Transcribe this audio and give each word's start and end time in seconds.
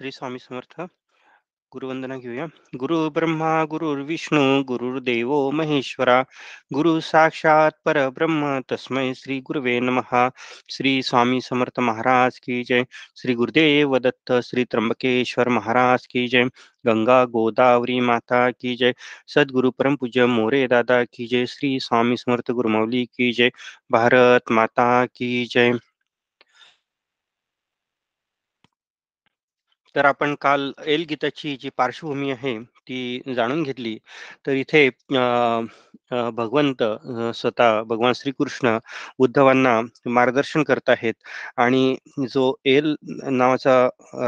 श्री 0.00 0.10
स्वामी 0.10 0.38
समर्थ। 0.38 0.80
गुरुवंदना 1.72 2.16
घेऊया. 2.16 2.48
गुरु 2.76 3.10
ब्रह्मा 3.10 3.64
गुरुर्विष्णू 3.64 4.64
गुरुर्देवो 4.64 5.50
महेश्वरा, 5.50 6.24
गुरु 6.72 7.00
साक्षात 7.00 7.72
परब्रह्म, 7.84 8.60
तस्मै 8.60 9.14
श्री 9.14 9.40
गुरुवे 9.40 9.80
नमहा 9.80 10.30
श्री 10.70 11.02
स्वामी 11.02 11.40
समर्थ 11.40 11.78
महाराज 11.78 12.38
की 12.38 12.64
जय। 12.64 12.86
श्री 13.16 13.34
गुरुदेव 13.34 13.98
दत्त, 13.98 14.32
श्री 14.32 14.64
त्र्यंबकेश्वर 14.64 15.48
महाराज 15.48 16.06
की 16.06 16.28
जय। 16.28 16.44
गंगा 16.86 17.24
गोदावरी 17.24 18.00
माता 18.00 18.50
की 18.50 18.76
जय। 18.76 18.94
सद्गुरु 19.26 19.70
परम 19.70 19.96
पूज्य 19.96 20.26
मोरे 20.26 20.66
दादा 20.66 21.04
की 21.04 21.26
जय। 21.26 21.46
श्री 21.46 21.80
स्वामी 21.80 22.16
समर्थ 22.16 22.50
गुरुमौली 22.50 23.06
की 23.06 23.32
जय। 23.32 23.50
भारत 23.92 24.42
माता 24.50 25.06
की 25.06 25.44
जय। 25.44 25.78
तर 29.94 30.04
आपण 30.04 30.34
काल 30.40 30.70
एल 30.86 31.04
गीताची 31.04 31.56
जी 31.56 31.70
पार्श्वभूमी 31.76 32.30
आहे 32.30 32.58
ती 32.90 33.34
जाणून 33.34 33.62
घेतली. 33.62 33.96
तर 34.46 34.52
इथे 34.54 34.88
भगवंत 36.36 36.82
स्वतः 37.36 37.82
भगवान 37.88 38.12
श्रीकृष्ण 38.16 38.78
उद्धवांना 39.20 39.80
मार्गदर्शन 40.08 40.62
करत 40.68 40.90
आहेत. 40.90 41.14
आणि 41.58 41.96
जो 42.30 42.52
एल 42.66 42.94
नावाचा 43.30 43.76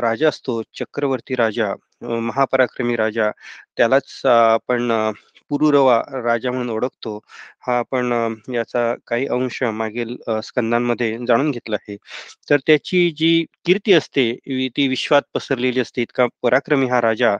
राजा 0.01 0.29
असतो 0.29 0.63
चक्रवर्ती 0.81 1.35
राजा 1.37 1.73
महापराक्रमी 2.05 2.97
राजा 2.97 3.31
त्यालाच 3.77 4.21
आपण 4.27 4.91
पुरुरवा 5.51 5.97
राजा 6.25 6.51
म्हणून 6.53 6.71
ओळखतो. 6.71 7.17
हा 7.67 7.79
आपण 7.79 8.13
याचा 8.55 8.95
काही 9.09 9.27
अंश 9.29 9.63
मागील 9.75 10.17
स्कंदांमध्ये 10.45 11.17
जाणून 11.29 11.51
घेतला 11.51 11.77
आहे. 11.77 11.97
तर 12.51 12.59
त्याची 12.67 13.11
जी 13.19 13.45
कीर्ती 13.67 13.93
असते 13.93 14.33
ती 14.77 14.87
विश्वात 14.89 15.23
पसरलेली 15.35 15.81
असते 15.81 16.03
इतका 16.03 16.27
पराक्रमी 16.43 16.87
हा 16.89 17.01
राजा 17.03 17.37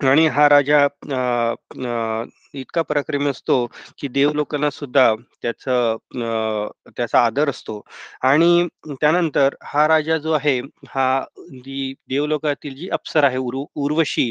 आणि 0.00 0.26
हा 0.28 0.48
राजा 0.48 0.86
इतका 2.54 2.82
पराक्रमी 2.82 3.28
असतो 3.30 3.54
की 3.98 4.08
देव 4.08 4.32
लोकांना 4.34 4.70
सुद्धा 4.70 5.12
त्याचं 5.42 5.96
त्याचा 6.88 7.18
आदर 7.20 7.48
असतो. 7.50 7.80
आणि 8.22 8.66
त्यानंतर 8.92 9.54
हा 9.64 9.86
राजा 9.88 10.16
जो 10.18 10.32
आहे 10.32 10.58
हा 10.88 11.06
जी 11.54 11.92
देवलोकातील 12.08 12.74
जी 12.76 12.88
अप्सर 12.92 13.24
आहे 13.24 13.36
उर्व 13.38 13.64
उर्वशी 13.76 14.28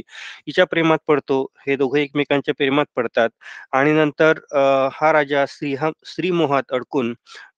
हिच्या 0.48 0.66
प्रेमात 0.68 1.00
पडतो. 1.08 1.42
हे 1.68 1.76
दोघे 1.76 2.02
एकमेकांच्या 2.02 2.54
प्रेमात 2.58 2.86
पडतात. 2.96 3.30
आणि 3.74 3.92
नंतर 3.94 4.40
हा 4.94 5.12
राजा 5.14 5.46
श्री 5.50 5.76
श्रीमोहात 6.08 6.74
अडकून 6.74 7.14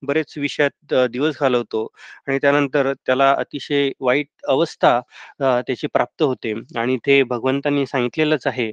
बरेच 0.06 0.34
विषयात 0.38 0.94
दिवस 1.11 1.38
घालवतो 1.42 1.84
आणि 2.28 2.38
त्यानंतर 2.39 2.92
त्याला 2.95 3.31
अतिशय 3.34 3.89
वाईट 4.00 4.28
अवस्था 4.50 5.00
त्याची 5.39 5.88
प्राप्त 5.88 6.23
होते. 6.23 6.53
आणि 6.78 6.97
ते 7.06 7.22
भगवंतांनी 7.25 7.86
सांगितलेलंच 7.86 8.47
आहे 8.47 8.72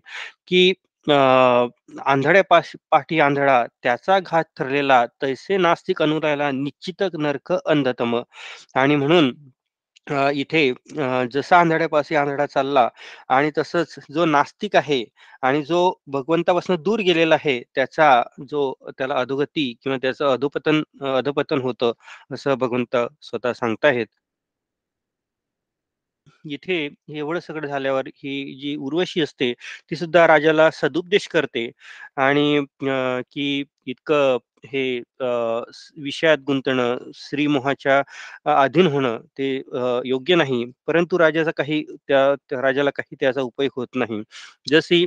की 0.48 0.72
आंधळ्या 1.06 2.42
पाठी 2.90 3.18
आंधळा 3.20 3.62
त्याचा 3.82 4.18
घात 4.20 4.44
ठरलेला 4.58 5.04
तैसे 5.22 5.56
नास्तिक 5.58 6.02
अनुरायला 6.02 6.50
निश्चित 6.52 7.02
नरक 7.18 7.52
अंधतम. 7.54 8.16
आणि 8.74 8.96
म्हणून 8.96 9.32
इथे 10.06 10.72
जसा 11.32 11.58
आंधळ्यापासून 11.58 12.16
आंधळा 12.18 12.46
चालला 12.46 12.88
आणि 13.28 13.50
तसंच 13.58 13.94
जो 14.10 14.24
नास्तिक 14.26 14.76
आहे 14.76 15.04
आणि 15.42 15.62
जो 15.64 15.80
भगवंतापासून 16.08 16.76
दूर 16.82 17.00
गेलेला 17.00 17.34
आहे 17.34 17.60
त्याचा 17.74 18.10
जो 18.48 18.72
त्याला 18.98 19.14
अधोगती 19.16 19.72
किंवा 19.82 19.98
त्याचं 19.98 20.32
अधोपतन 20.32 20.82
अधोपतन 21.08 21.60
होतं 21.60 21.92
असं 22.30 22.54
भगवंत 22.56 22.96
स्वतः 23.22 23.52
सांगताहेत. 23.54 24.06
इथे 26.46 26.76
एवढं 27.10 27.40
सगळं 27.40 27.66
झाल्यावर 27.68 28.06
ही 28.16 28.32
जी 28.54 28.74
उर्वशी 28.78 29.20
असते 29.22 29.52
ती 29.90 29.96
सुद्धा 29.96 30.26
राजाला 30.26 30.70
सदुपदेश 30.72 31.26
करते 31.28 31.70
आणि 32.18 32.64
की 32.80 33.62
इतकं 33.86 34.38
हे 34.64 35.00
विषयात 35.98 36.38
गुंतणं 36.46 36.96
श्रीमोहाच्या 37.16 38.02
अधीन 38.54 38.86
होणं 38.86 39.18
ते 39.38 39.50
योग्य 40.04 40.34
नाही. 40.34 40.64
परंतु 40.86 41.18
राजाचा 41.18 41.50
काही 41.56 41.82
त्या 42.08 42.60
राजाला 42.62 42.90
काही 42.90 43.16
त्याचा 43.20 43.40
उपयोग 43.42 43.70
होत 43.76 43.96
नाही. 43.96 44.22
जशी 44.70 45.06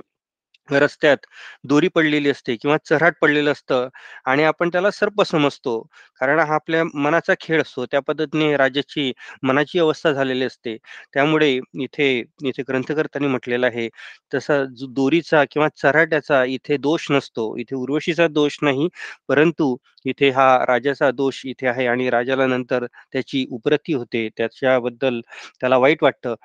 रस्त्यात 0.70 1.26
दोरी 1.66 1.88
पडलेली 1.90 2.30
असते 2.30 2.56
किंवा 2.56 2.78
चऱ्हाट 2.80 3.14
पडलेलं 3.22 3.52
असतं 3.52 3.88
आणि 4.26 4.44
आपण 4.46 4.70
त्याला 4.70 4.92
सर्प 4.92 5.22
समजतो. 5.24 5.80
कारण 6.22 6.40
हा 6.42 6.56
आपल्या 6.56 6.84
मनाचा 6.96 7.34
खेळ 7.42 7.62
असतो. 7.62 7.86
त्या 7.86 8.00
पद्धतीने 8.02 8.56
राजाची 8.58 9.12
मनाची 9.44 9.80
अवस्था 9.80 10.12
झालेली 10.14 10.46
असते. 10.46 10.76
त्यामुळे 11.14 11.52
इथे 11.76 12.08
इथे 12.46 12.64
ग्रंथकर्त्यांनी 12.70 13.28
म्हटलेलं 13.30 13.68
आहे 13.68 13.88
तसा 14.34 14.64
दोरीचा 14.96 15.44
किंवा 15.52 15.68
चराट्याचा 15.76 16.44
इथे 16.46 16.78
दोष 16.80 17.08
नसतो. 17.12 17.56
इथे 17.58 17.76
उर्वशीचा 17.76 18.28
दोष 18.30 18.58
नाही 18.62 18.88
परंतु 19.30 19.76
इथे 20.06 20.30
हा 20.32 20.48
राजाचा 20.68 21.10
दोष 21.14 21.42
इथे 21.46 21.68
आहे 21.68 21.86
आणि 21.88 22.10
राजाला 22.10 22.46
नंतर 22.48 22.86
त्याची 23.14 23.46
उपरती 23.52 23.94
होते. 23.94 24.28
त्याच्याबद्दल 24.38 25.20
त्याला 25.62 25.78
वाईट 25.78 26.04
वाटतं. 26.04 26.36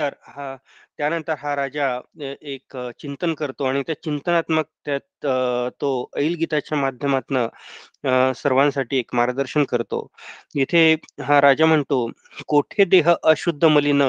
तर 0.00 0.14
हा 0.26 0.54
त्यानंतर 0.98 1.34
हा 1.38 1.54
राजा 1.56 1.86
एक 2.22 2.76
चिंतन 3.00 3.34
करतो 3.34 3.64
आणि 3.64 3.82
त्या 3.86 3.94
चिंतनात्मक 4.04 4.66
त्यात 4.86 5.26
तो 5.80 5.90
ऐल 6.16 6.34
गीताच्या 6.38 6.78
माध्यमातनं 6.78 8.32
सर्वांसाठी 8.36 8.98
एक 8.98 9.14
मार्गदर्शन 9.14 9.64
करतो. 9.64 10.06
इथे 10.56 10.82
हा 11.22 11.40
राजा 11.40 11.66
म्हणतो 11.66 12.06
कोठे 12.48 12.84
देह 12.86 13.12
अशुद्ध 13.24 13.64
मलिन 13.66 14.02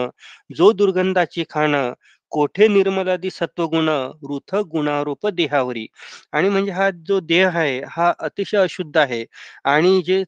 जो 0.56 0.72
दुर्गंधाची 0.74 1.44
खाणं 1.50 1.94
कोठे 2.32 2.68
निर्मलादी 2.68 3.30
सत्वगुण 3.32 3.90
रुथ 4.24 4.56
गुणारूप 4.72 5.28
देहावरी? 5.30 5.86
आणि 6.34 6.50
म्हणजे 6.50 6.72
हा 6.72 6.90
जो 7.08 7.20
देह 7.22 7.48
आहे 7.50 7.82
हा 7.90 8.12
अतिशय 8.20 8.58
अशुद्ध 8.58 8.98
आहे. 8.98 9.24
आणि 9.66 10.02
जे 10.06 10.24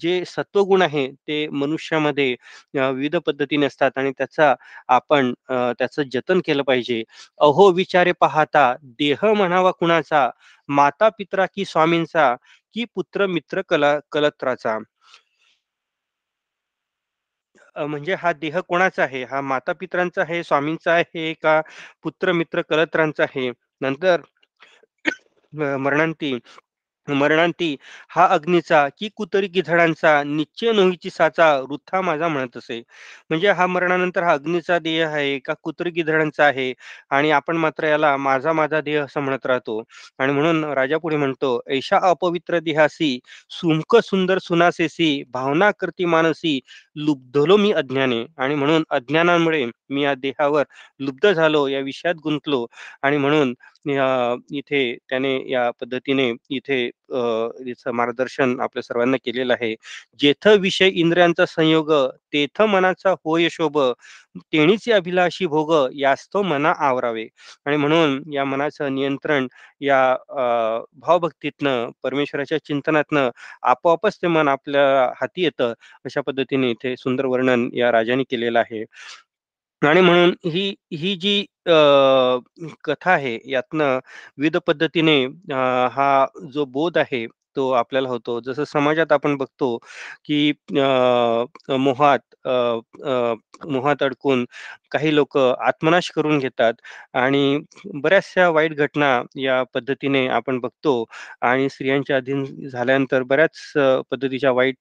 जे 0.00 0.22
सत्वगुण 0.26 0.82
आहे 0.82 1.06
ते 1.28 1.46
मनुष्यामध्ये 1.54 2.34
विविध 2.74 3.16
पद्धतीने 3.26 3.66
असतात 3.66 3.98
आणि 3.98 4.12
त्याचा 4.18 4.54
आपण 4.90 5.32
त्याचं 5.50 6.02
जतन 6.12 6.40
केलं 6.46 6.62
पाहिजे. 6.64 7.02
अहो 7.40 7.70
विचारे 7.72 8.12
पाहता 8.20 8.72
देह 8.98 9.24
म्हणावा 9.32 9.70
कुणाचा? 9.72 10.28
माता 10.68 11.08
पित्रा 11.18 11.46
की 11.54 11.64
स्वामींचा? 11.64 12.34
की 12.76 12.84
पुत्र 12.94 13.26
मित्र 13.26 13.62
कला 13.68 13.98
कलत्राचा? 14.12 14.78
म्हणजे 17.76 18.14
हा 18.14 18.32
देह 18.34 18.58
कोणाचा 18.60 19.02
आहे? 19.02 19.22
हा 19.24 19.40
माता 19.42 19.72
पित्रांचा 19.74 20.22
आहे 20.22 20.42
स्वामींचा 20.44 20.92
आहे 20.94 21.32
का 21.34 21.60
पुत्र 22.04 22.32
मित्र 22.32 22.62
कलत्रांचा 22.64 23.22
आहे? 23.24 23.50
नंतर 23.80 24.20
मरणांती 25.78 26.38
मरणांती 27.08 27.76
हा 28.10 28.24
अग्नीचा 28.28 28.86
की 28.90 29.08
कुतरी 29.16 29.46
गिधडांचा 29.48 30.22
निश्चय 30.26 30.72
नोहीची 30.72 31.10
साचा 31.10 31.48
वृथा 31.60 32.00
माझा 32.00 32.28
म्हणत 32.28 32.56
असे. 32.56 32.78
म्हणजे 33.30 33.50
हा 33.50 33.66
मरणानंतर 33.66 34.22
हा 34.22 34.32
अग्नीचा 34.32 34.78
देह 34.80 35.06
आहे 35.08 35.38
का 35.40 35.54
कुतरी 35.62 35.90
गिधडांचा 35.92 36.44
आहे? 36.46 36.72
आणि 37.10 37.30
आपण 37.32 37.56
मात्र 37.58 37.86
याला 37.86 38.16
माझा 38.18 38.52
माझा 38.52 38.80
देह 38.80 39.02
असं 39.04 39.20
म्हणत 39.22 39.46
राहतो. 39.46 39.82
आणि 40.18 40.32
म्हणून 40.32 40.64
राजा 40.74 40.98
पुढे 40.98 41.16
म्हणतो 41.16 41.60
ऐशा 41.70 41.98
अपवित्र 42.10 42.58
देहासी 42.60 43.18
सुमक 43.52 43.96
सुंदर 44.02 44.38
सुनासेसी 44.40 45.22
भावना 45.30 45.70
करती 45.72 46.04
मानसी 46.06 46.58
लुब्धलो 46.96 47.56
मी 47.56 47.72
अज्ञाने 47.72 48.24
आणि 48.36 48.54
म्हणून 48.54 48.84
अज्ञानामुळे 48.90 49.64
मी 49.90 50.02
या 50.04 50.14
देहावर 50.14 50.64
लुब्ध 51.00 51.30
झालो 51.32 51.66
या 51.68 51.80
विषयात 51.80 52.14
गुंतलो 52.14 52.66
आणि 53.02 53.16
म्हणून 53.16 53.54
इथे 54.52 54.82
त्याने 55.08 55.36
या 55.50 55.70
पद्धतीने 55.70 56.30
इथे 56.50 56.88
मार्गदर्शन 57.92 58.60
आपल्या 58.60 58.82
सर्वांना 58.82 59.16
केलेलं 59.24 59.52
आहे. 59.54 59.74
जेथ 60.20 60.46
विषय 60.60 60.88
इंद्रियांचा 60.90 61.46
संयोग 61.46 61.92
तेथ 62.32 62.62
मनाचा 62.64 63.10
होय 63.24 63.48
शोभ 63.50 63.78
तेणीचे 64.52 64.92
अभिलाषी 64.92 65.46
भोग 65.48 65.72
यास्तव 65.94 66.42
मना 66.44 66.72
आवरावे. 66.80 67.26
आणि 67.66 67.76
म्हणून 67.76 68.20
या 68.32 68.44
मनाचं 68.44 68.94
नियंत्रण 68.94 69.46
या 69.80 70.00
भावभक्तीतनं 70.96 71.90
परमेश्वराच्या 72.02 72.58
चिंतनातनं 72.60 73.30
आपोआपच 73.64 74.16
ते 74.18 74.26
मन 74.28 74.48
आपल्या 74.48 74.84
हाती 75.20 75.42
येतं 75.44 75.72
अशा 76.04 76.20
पद्धतीने 76.22 76.70
इथे 76.70 76.94
सुंदर 76.98 77.26
वर्णन 77.26 77.68
या 77.74 77.92
राजाने 77.92 78.22
केलेलं 78.24 78.58
आहे. 78.60 78.84
आणि 79.86 80.00
म्हणून 80.00 80.34
ही 80.46 80.68
ही 80.94 81.14
जी 81.16 81.44
कथा 82.84 83.10
आहे 83.12 83.38
यातनं 83.46 83.98
विविध 84.38 84.56
पद्धतीने 84.66 85.16
हा 85.92 86.26
जो 86.52 86.64
बोध 86.66 86.98
आहे 86.98 87.26
तो 87.56 87.70
आपल्याला 87.72 88.08
होतो. 88.08 88.40
जसं 88.42 88.64
समाजात 88.64 89.12
आपण 89.12 89.36
बघतो 89.36 89.76
की 90.24 90.52
मोहात 91.78 92.34
मोहात 93.68 94.02
अडकून 94.02 94.44
काही 94.94 95.14
लोक 95.14 95.36
आत्मनाश 95.38 96.10
करून 96.12 96.38
घेतात 96.38 96.74
आणि 97.14 97.58
बऱ्याचशा 97.94 98.48
वाईट 98.50 98.74
घटना 98.76 99.10
या 99.36 99.62
पद्धतीने 99.74 100.26
आपण 100.30 100.58
बघतो 100.60 101.04
आणि 101.42 101.68
स्त्रियांच्या 101.70 102.16
अधीन 102.16 102.44
झाल्यानंतर 102.68 103.22
बऱ्याच 103.24 103.60
पद्धतीच्या 104.10 104.52
वाईट 104.52 104.76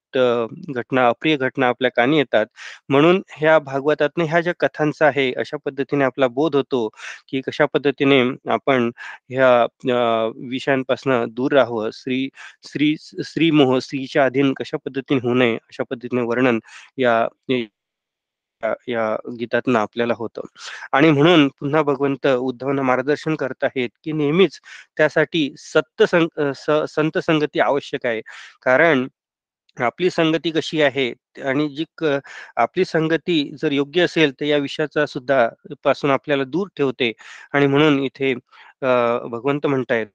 घटना, 0.70 1.08
अप्रिय 1.08 1.36
घटना 1.38 1.68
आपल्या 1.68 1.92
कानी 1.92 2.18
येतात. 2.18 2.46
म्हणून 2.90 3.22
ह्या 3.32 3.58
भागवतातनं 3.62 4.26
ह्या 4.26 4.42
ज्या 4.42 4.54
कथांचा 4.60 5.06
आहे, 5.08 5.32
अशा 5.34 5.58
पद्धतीने 5.66 6.04
आपला 6.04 6.28
बोध 6.30 6.56
होतो, 6.56 6.88
की 7.30 7.42
कशा 7.48 7.66
पद्धतीने 7.74 8.22
आपण 8.52 8.90
ह्या 9.30 9.50
विषयांपासून 10.50 11.26
दूर 11.32 11.54
राहावं. 11.54 11.90
स्त्री 11.94 12.28
स्त्री 12.64 12.96
स्त्रीमोह, 13.00 13.78
स्त्रीच्या 13.80 14.26
अधीन 14.26 14.54
कशा 14.54 14.78
पद्धतीने 14.86 15.20
होऊ 15.24 15.34
नये, 15.36 15.56
अशा 15.58 15.84
पद्धतीने 15.90 16.22
वर्णन 16.24 16.60
या 16.98 17.18
या 18.88 19.06
गीतातनं 19.40 19.80
आपल्याला 19.80 20.14
होतं. 20.18 20.42
आणि 20.94 21.12
म्हणून 21.12 21.48
पुन्हा 21.60 21.82
भगवंत 21.84 22.28
उद्धवांना 22.30 22.82
मार्गदर्शन 22.84 23.36
करत 23.38 23.64
आहेत, 23.64 23.90
की 24.04 24.12
नेहमीच 24.14 24.60
त्यासाठी 24.98 25.50
सत्य 25.60 26.06
संग 26.08 26.52
संत 26.88 27.18
संगती 27.20 27.60
आवश्यक 27.62 28.06
आहे. 28.06 28.22
कारण 28.64 29.08
आपली 29.78 30.10
संगती 30.10 30.52
कशी 30.52 30.82
आहे 30.84 31.12
आणि 31.44 31.68
जी 31.70 31.86
आपली 32.58 32.86
संगती 32.86 33.42
जर 33.62 33.72
योग्य 33.74 34.04
असेल, 34.04 34.32
तर 34.34 34.46
या 34.46 34.58
विषयाचा 34.60 35.06
सुद्धा 35.08 35.48
पासून 35.84 36.12
आपल्याला 36.12 36.44
दूर 36.46 36.68
ठेवते 36.78 37.12
आणि 37.54 37.68
म्हणून 37.68 38.00
इथे 38.02 38.34
भगवंत 38.84 39.66
म्हणतायत 39.68 40.08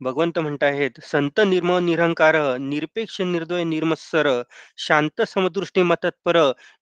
भगवंत 0.00 0.38
म्हणताहेत, 0.38 0.90
"संत 1.02 1.40
निर्मळ 1.40 1.78
निरहंकार, 1.78 2.36
निरपेक्ष 2.58 3.20
निर्दय 3.20 3.64
निर्मत्सर, 3.64 4.42
शांत 4.76 5.22
समदृष्टी 5.22 5.82
मतत्पर, 5.82 6.38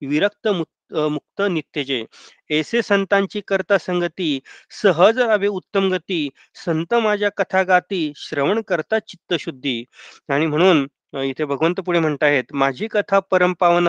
विरक्त 0.09 0.49
मुक्त 0.49 0.95
मुक्त 0.95 1.43
नित्यजे. 1.43 2.05
ऐसे 2.51 2.83
संतांची 2.83 3.41
करता 3.41 3.79
संगती, 3.79 4.41
सहज 4.83 5.19
राहावे 5.19 5.47
उत्तम 5.47 5.93
गती. 5.93 6.29
संत 6.67 6.95
माझ्या 6.95 7.29
कथा 7.37 7.63
गाती, 7.63 8.13
श्रवण 8.17 8.63
करता 8.63 8.99
चित्तशुद्धी." 8.99 9.85
आणि 10.29 10.47
म्हणून 10.47 10.87
इथे 11.13 11.45
भगवंत 11.45 11.81
पुढे 11.81 11.99
म्हणतायत 12.01 12.53
"माझी 12.55 12.87
कथा 12.89 13.19
परमपावन, 13.31 13.89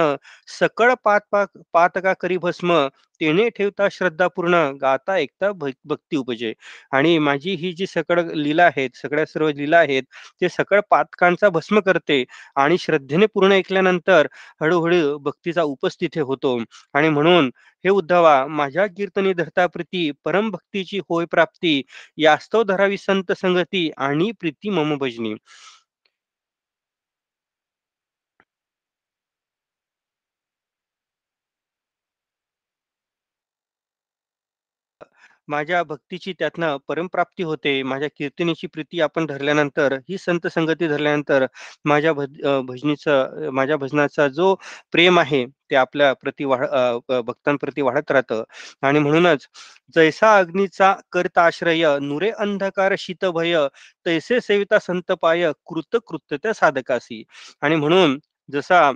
सकळ 0.52 0.94
पात 1.04 1.22
पाक 1.32 1.50
पातका 1.74 2.14
करी 2.16 2.38
भस्म, 2.38 2.74
तेने 3.22 3.48
ठेवता 3.52 3.88
श्रद्धापूर्ण, 3.92 4.56
गाता 4.82 5.14
ऐकता 5.16 5.52
भक्ती 5.54 6.18
उपजे." 6.18 6.54
आणि 6.92 7.18
माझी 7.20 7.56
ही 7.56 7.72
जी 7.74 7.86
सकळ 7.88 8.22
लीला 8.34 8.64
आहेत, 8.66 8.90
सगळ्या 8.96 9.26
सर्व 9.26 9.50
लीला 9.52 9.78
आहेत, 9.80 10.04
ते 10.42 10.50
सकळ 10.50 10.80
पातकांचा 10.90 11.50
भस्म 11.50 11.80
करते 11.82 12.24
आणि 12.58 12.78
श्रद्धेने 12.80 13.26
पूर्ण 13.26 13.52
ऐकल्यानंतर 13.54 14.28
हळूहळू 14.62 15.18
भक्तीचा 15.20 15.64
उपज 15.66 15.98
होतो. 16.20 16.58
आणि 16.94 17.10
म्हणून 17.10 17.50
हे 17.86 17.90
उद्धवा, 17.90 18.46
माझ्या 18.48 18.86
कीर्तनी 18.88 19.34
धरता 19.34 19.66
प्रीती, 19.68 20.10
परम 20.26 20.50
भक्तीची 20.52 21.00
होय 21.10 21.26
प्राप्ती, 21.26 21.82
यास्तव 22.18 22.64
धरावी 22.64 22.98
संत 22.98 23.32
संगती 23.34 23.90
आणि 24.00 24.32
प्रीती 24.40 24.70
मम 24.70 24.96
भजनी. 24.98 25.34
माझ्या 35.50 35.82
भक्तीची 35.84 36.34
त्यातनं 36.40 36.78
परमप्राप्ती 36.88 37.44
होते. 37.44 37.82
माझ्या 37.84 38.10
कीर्तनीची 38.18 38.68
प्रीती 38.68 39.02
आपण 39.02 39.26
धरल्यानंतर, 39.26 39.94
ही 40.10 40.18
संत 40.18 40.48
संगती 40.50 40.88
धरल्यानंतर 40.88 41.46
माझ्या 41.86 42.14
भज 42.14 42.42
भजनीचा 42.68 43.50
माझ्या 43.54 43.78
भजनाचा 43.78 44.28
जो 44.30 44.54
प्रेम 44.94 45.20
आहे, 45.20 45.46
ते 45.72 45.76
आपल्या 45.76 46.12
प्रति 46.16 46.44
वाढ 46.46 46.66
भक्तांप्रती 47.24 47.82
वाढत 47.82 48.12
राहतं 48.12 48.44
आणि 48.84 49.00
म्हणूनच 49.00 49.48
जैसा 49.96 50.36
अग्नीचा 50.38 50.94
करता 51.14 51.46
आश्रय, 51.46 51.86
नुरे 52.02 52.30
अंधकार 52.40 52.96
शीतभय, 53.00 53.56
तैसे 54.06 54.40
सेविता 54.42 54.80
संत 54.80 55.12
पाय, 55.22 55.52
कृत 55.68 55.98
कृत्यता 56.08 56.54
साधकासी. 56.54 57.24
आणि 57.62 57.76
म्हणून 57.76 58.18
जसा 58.50 58.92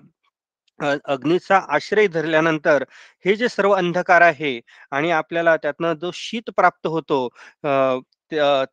अग्नीचा 0.80 1.58
आश्रय 1.70 2.08
धरल्यानंतर 2.10 2.84
हे 3.26 3.36
जे 3.36 3.48
सर्व 3.50 3.72
अंधकार 3.74 4.22
आहे 4.22 4.60
आणि 4.92 5.12
आपल्याला 5.12 5.56
त्यातनं 5.58 5.94
जो 5.96 6.12
शीत 6.14 6.50
प्राप्त 6.58 6.88
होतो 6.88 7.28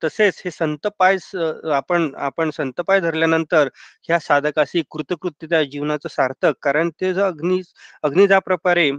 तसेच 0.05 0.41
हे 0.45 0.51
संतपाय 0.51 1.17
आपण 1.73 2.11
आपण 2.19 2.51
संतपाय 2.51 3.01
धरल्यानंतर 3.01 3.69
ह्या 4.05 4.19
साधकाशी 4.19 4.83
कृतकृत्यता 4.91 5.63
जीवनाचं 5.65 6.09
सार्थक 6.09 6.53
कारण 6.63 6.91
ते 7.01 7.13
जो 7.15 7.23
अग्नी 7.25 7.61
अग्नी 8.03 8.27
ज्या 8.27 8.39
प्रकारे 8.41 8.91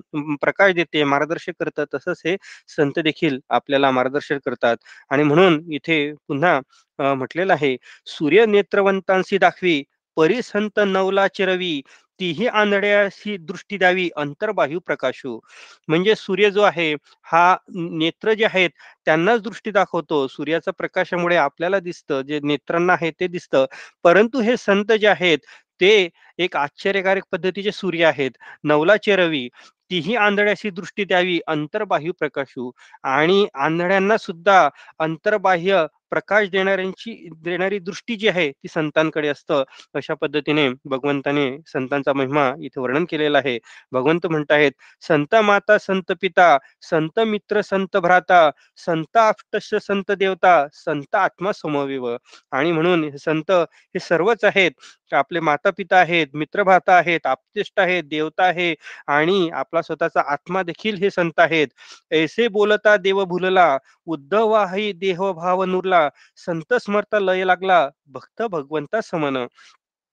प्रकाश 0.42 0.74
देते, 0.74 1.04
मार्गदर्शक 1.06 1.54
करतं, 1.60 1.86
तसंच 1.94 2.22
हे 2.26 2.36
संत 2.70 3.00
देखील 3.00 3.40
आपल्याला 3.50 3.92
मार्गदर्शन 3.92 4.38
करतात. 4.46 4.78
आणि 5.10 5.24
म्हणून 5.24 5.60
इथे 5.72 6.12
पुन्हा 6.28 6.60
म्हटलेलं 7.00 7.54
आहे, 7.54 7.76
"सूर्य 8.08 8.46
नेत्रवंतांशी 8.46 9.38
दाखवी, 9.38 9.82
परिसंत 10.18 10.80
नवला 10.88 11.28
चिरवी 11.30 11.82
तीही 12.22 12.48
आंधळ्याशी 12.48 13.38
दृष्टी 13.38 13.78
द्यावी, 13.78 14.10
अंतर्बाह्य 14.16 14.78
प्रकाशू." 14.86 15.40
म्हणजे 15.88 16.16
सूर्य 16.16 16.52
जो 16.52 16.62
आहे, 16.62 16.96
हा 17.24 17.58
नेत्र 17.76 18.34
जे 18.34 18.46
आहेत 18.46 18.70
त्यांनाच 19.06 19.42
दृष्टी 19.42 19.72
दाखवतो. 19.72 20.28
सूर्याच्या 20.28 20.74
प्रकाशामुळे 20.74 21.36
आपल्याला 21.36 21.80
दिसतं, 21.80 22.22
जे 22.22 22.40
नेत्रांना 22.44 22.94
आहे 22.94 23.12
ते 23.12 23.28
दिसतं. 23.28 23.66
परंतु 24.04 24.42
हे 24.42 24.58
संत 24.58 24.92
जे 24.92 25.08
आहेत, 25.08 25.38
ते 25.82 26.10
एक 26.38 26.58
आश्चर्यकारक 26.58 27.24
पद्धतीचे 27.32 27.72
सूर्य 27.72 28.06
आहेत. 28.06 28.32
नवलाचे 28.64 29.16
रवी, 29.16 29.50
तीही 29.92 30.16
आंधळ्याशी 30.16 30.70
दृष्टी 30.70 31.06
द्यावी, 31.06 31.40
अंतर्बाह्य 31.48 32.12
प्रकाशू. 32.12 32.72
आणि 33.04 33.48
आंधळ्यांना 33.54 34.18
सुद्धा 34.18 34.70
अंतर्बाह्य 35.00 35.86
प्रकाश 36.12 36.50
देणाऱ्यांची 36.50 37.30
देणारी 37.38 37.80
दृष्टी 37.80 38.16
जी 38.16 38.28
आहे, 38.28 38.52
ती 38.52 38.68
संतांकडे 38.68 39.28
असतं. 39.28 39.64
अशा 39.94 40.14
पद्धतीने 40.14 40.70
भगवंताने 40.86 41.58
संतांचा 41.68 42.14
महिमा 42.14 42.52
इथे 42.62 42.80
वर्णन 42.82 43.06
केलेला 43.10 43.38
आहे. 43.38 43.60
भगवंत 43.92 44.28
म्हणताहेत, 44.28 44.72
"संत 45.02 45.36
माता, 45.36 45.78
संत 45.78 46.12
पिता, 46.22 46.58
संत 46.82 47.20
मित्र, 47.20 47.62
संत 47.62 47.98
भ्राता, 47.98 48.50
संत 48.78 49.18
अष्टश 49.18 49.76
संत 49.76 50.12
देवता, 50.12 50.68
संत 50.74 51.16
आत्मा 51.16 51.52
समविव 51.52 52.16
आणि 52.52 52.72
म्हणून 52.72 53.16
संत 53.18 53.52
हे 53.52 54.00
सर्वच 54.00 54.44
आहेत. 54.44 54.72
आपले 55.14 55.40
माता-पिता 55.40 55.98
आहेत, 55.98 56.28
मित्र-भ्राता 56.34 56.94
आहेत, 56.98 57.20
आप्तेष्ट 57.26 57.80
आहेत, 57.80 58.04
देवता 58.04 58.44
आहे 58.44 58.76
आणि 59.08 59.50
आपला 59.54 59.82
स्वतःचा 59.82 60.22
आत्मा 60.28 60.64
देखील 60.64 60.96
हे 60.96 61.10
संत 61.12 61.40
आहेत. 61.40 61.68
"ऐसे 62.12 62.48
बोलता 62.48 62.98
देव 62.98 63.24
भुलला, 63.26 63.78
उद्धवाही 64.06 64.92
देहभाव 64.94 65.64
नुरला, 65.64 66.01
संत 66.38 66.74
स्मरता 66.76 67.20
लय 67.20 67.44
लागला, 67.46 67.88
भक्त 68.08 68.42
भगवंता 68.44 69.02
समन." 69.02 69.46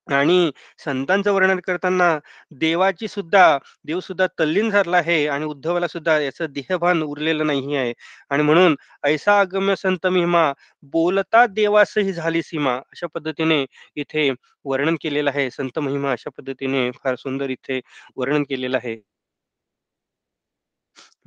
आणि 0.08 0.50
संतांचं 0.79 1.33
वर्णन 1.33 1.59
करताना 1.61 2.09
देवाची 2.52 3.09
सुद्धा 3.09 3.59
देव 3.85 4.00
सुद्धा 4.00 4.26
तल्लीन 4.40 4.71
झाला 4.71 4.97
आहे 4.97 5.26
आणि 5.28 5.45
उद्धवाला 5.45 5.87
सुद्धा 5.88 6.18
याचं 6.21 6.47
देहभान 6.50 7.02
उरलेलं 7.02 7.47
नाही 7.47 7.76
आहे. 7.76 7.92
आणि 8.30 8.42
म्हणून 8.42 8.76
"ऐसा 9.04 9.40
अगम्य 9.40 9.76
संत 9.76 10.07
महिमा, 10.07 10.52
बोलता 10.85 11.47
देवासही 11.47 12.12
झाली 12.12 12.42
सीमा." 12.42 12.76
अशा 12.76 13.07
पद्धतीने 13.07 13.64
इथे 13.97 14.30
वर्णन 14.64 14.97
केलेलं 15.02 15.30
आहे. 15.30 15.50
संत 15.50 15.78
महिमा 15.78 16.12
अशा 16.12 16.30
पद्धतीने 16.38 16.90
फार 17.04 17.14
सुंदर 17.16 17.50
इथे 17.50 17.80
वर्णन 18.16 18.42
केलेलं 18.45 18.76
आहे. 18.76 18.97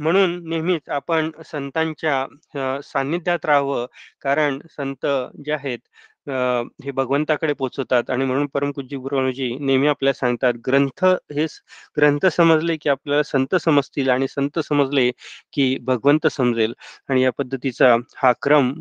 म्हणून 0.01 0.39
नेहमीच 0.49 0.89
आपण 0.91 1.29
संतांच्या 1.45 2.79
सान्निध्यात 2.83 3.45
राहावं. 3.45 3.85
कारण 4.21 4.59
संत 4.77 5.05
जे 5.45 5.51
आहेत 5.53 5.79
हे 6.83 6.91
भगवंताकडे 6.91 7.53
पोचवतात 7.53 8.09
आणि 8.11 8.25
म्हणून 8.25 8.45
परमपूज्य 8.53 8.97
गुरुजी 8.97 9.47
नेहमी 9.59 9.87
आपल्याला 9.87 10.13
सांगतात, 10.15 10.53
ग्रंथ 10.67 11.03
हे 11.31 11.45
ग्रंथ 11.97 12.25
समजले 12.27 12.75
की 12.77 12.89
आपल्याला 12.89 13.23
संत 13.23 13.55
समजतील 13.57 14.09
आणि 14.09 14.27
संत 14.29 14.59
समजले 14.61 15.09
की 15.53 15.77
भगवंत 15.83 16.27
समजेल. 16.29 16.73
आणि 17.09 17.23
या 17.23 17.31
पद्धतीचा 17.37 17.95
हा 18.17 18.31
क्रम 18.41 18.71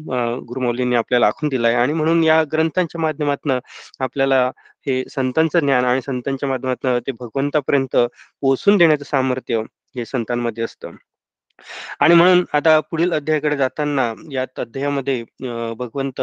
गुरुमौलींनी 0.48 0.96
आपल्याला 0.96 1.26
आखून 1.26 1.48
दिलाय 1.48 1.74
आणि 1.76 1.92
म्हणून 1.92 2.22
या 2.24 2.42
ग्रंथांच्या 2.52 3.00
माध्यमातून 3.00 3.58
आपल्याला 4.00 4.44
हे 4.86 5.02
संतांचं 5.10 5.58
ज्ञान 5.60 5.84
आणि 5.84 6.02
संतांच्या 6.02 6.48
माध्यमातून 6.48 6.98
ते 7.06 7.12
भगवंतापर्यंत 7.14 7.96
पोहोचून 7.96 8.76
देण्याचं 8.76 9.04
सामर्थ्य 9.06 9.62
हे 9.96 10.04
संतांमध्ये 10.06 10.64
असतं. 10.64 10.96
आणि 12.00 12.14
म्हणून 12.14 12.44
आता 12.54 12.78
पुढील 12.80 13.12
अध्यायाकडे 13.12 13.56
जाताना 13.56 14.12
यात 14.32 14.60
अध्यायामध्ये 14.60 15.22
भगवंत 15.74 16.20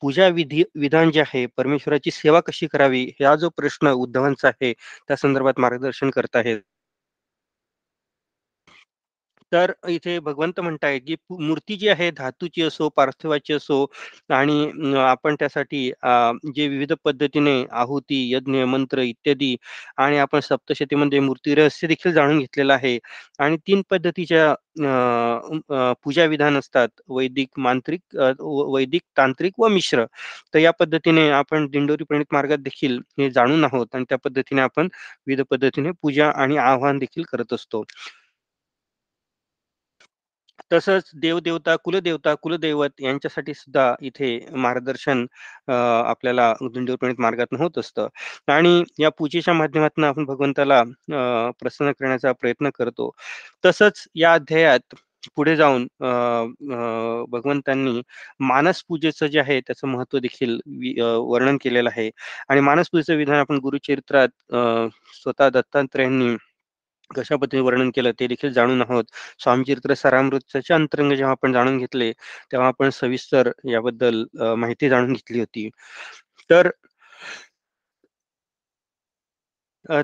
पूजा 0.00 0.26
विधी 0.28 0.62
विधान 0.74 1.10
जे 1.10 1.20
आहे, 1.20 1.44
परमेश्वराची 1.56 2.10
सेवा 2.10 2.40
कशी 2.40 2.66
करावी, 2.66 3.04
हा 3.20 3.34
जो 3.36 3.48
प्रश्न 3.56 3.92
उद्धवांचा 3.94 4.48
आहे, 4.48 4.72
त्या 5.08 5.16
संदर्भात 5.16 5.60
मार्गदर्शन 5.60 6.10
करत 6.10 6.36
आहेत. 6.36 6.60
तर 9.56 9.72
इथे 9.88 10.18
भगवंत 10.20 10.58
म्हणताय, 10.60 10.98
की 11.00 11.16
मूर्ती 11.32 11.76
जी 11.76 11.88
आहे 11.88 12.10
धातूची 12.12 12.62
असो, 12.62 12.88
पार्थिवाची 12.96 13.52
असो 13.54 13.84
आणि 14.30 14.92
आपण 14.98 15.34
त्यासाठी 15.40 15.88
जे 16.56 16.66
विविध 16.68 16.92
पद्धतीने 17.04 17.54
आहुती, 17.72 18.18
यज्ञ, 18.34 18.64
मंत्र 18.66 19.00
इत्यादी 19.02 19.54
आणि 19.98 20.18
आपण 20.18 20.40
सप्तशतीमध्ये 20.42 21.20
मूर्ती 21.20 21.54
रहस्य 21.54 21.86
देखील 21.88 22.12
जाणून 22.12 22.38
घेतलेलं 22.38 22.72
आहे 22.74 22.98
आणि 23.40 23.56
तीन 23.66 23.82
पद्धतीच्या 23.90 24.54
पूजा 26.04 26.24
विधान 26.26 26.56
असतात. 26.58 26.88
वैदिक, 27.10 27.48
मांत्रिक, 27.58 28.00
वैदिक, 28.72 29.02
तांत्रिक 29.16 29.52
व 29.60 29.68
मिश्र. 29.68 30.04
तर 30.54 30.58
या 30.58 30.70
पद्धतीने 30.72 31.28
आपण 31.32 31.66
दिंडोरी 31.70 32.04
प्रणित 32.04 32.26
मार्गात 32.32 32.58
देखील 32.60 32.98
हे 33.18 33.30
जाणून 33.30 33.64
आहोत 33.64 33.94
आणि 33.94 34.04
त्या 34.08 34.18
पद्धतीने 34.24 34.60
आपण 34.62 34.88
विविध 35.26 35.42
पद्धतीने 35.50 35.90
पूजा 36.02 36.30
आणि 36.36 36.56
आवाहन 36.58 36.98
देखील 36.98 37.24
करत 37.32 37.52
असतो. 37.54 37.84
तसंच 40.70 41.10
देवदेवता 41.16 41.74
कुलदेवता, 41.78 42.34
कुलदैवत 42.36 43.00
यांच्यासाठी 43.00 43.54
सुद्धा 43.54 43.94
इथे 44.02 44.28
मार्गदर्शन 44.56 45.24
आपल्याला 45.68 46.52
दिंडोरी 46.64 47.12
मार्गातून 47.18 47.60
होत 47.60 47.78
असतं 47.78 48.08
आणि 48.48 48.82
या 49.00 49.10
पूजेच्या 49.18 49.54
माध्यमातून 49.54 50.04
आपण 50.04 50.24
भगवंताला 50.26 50.82
प्रसन्न 51.60 51.92
करण्याचा 51.92 52.32
प्रयत्न 52.32 52.70
करतो. 52.74 53.10
तसंच 53.64 54.06
या 54.16 54.32
अध्यायात 54.34 54.94
पुढे 55.36 55.54
जाऊन 55.56 55.86
भगवंतांनी 57.30 58.00
मानस 58.40 58.82
पूजेचं 58.88 59.26
जे 59.26 59.40
आहे 59.40 59.60
त्याचं 59.60 59.88
महत्त्व 59.88 60.18
देखील 60.18 60.58
वर्णन 60.96 61.56
केलेलं 61.62 61.88
आहे 61.90 62.10
आणि 62.48 62.60
मानस 62.62 62.88
पूजेचं 62.90 63.16
विधान 63.16 63.36
आपण 63.36 63.58
गुरुचरित्रात 63.60 64.28
स्वतः 65.14 65.48
दत्तात्रयांनी 65.50 66.36
कशा 67.10 67.36
पद्धतीने 67.36 67.62
वर्णन 67.62 67.90
केलं 67.90 68.12
ते 68.12 68.26
देखील 68.26 68.52
जाणून 68.52 68.82
आहोत. 68.82 69.04
स्वामीचरित्र 69.40 69.94
चरित्र 69.94 70.74
अंतरंग 70.74 71.12
जेव्हा 71.12 71.30
आपण 71.32 71.52
जाणून 71.52 71.78
घेतले, 71.78 72.12
तेव्हा 72.52 72.68
आपण 72.68 72.90
सविस्तर 72.92 73.50
याबद्दल 73.70 74.24
माहिती 74.56 74.88
जाणून 74.88 75.12
घेतली 75.12 75.38
होती. 75.40 75.68
तर 76.50 76.68
अ, 76.68 76.72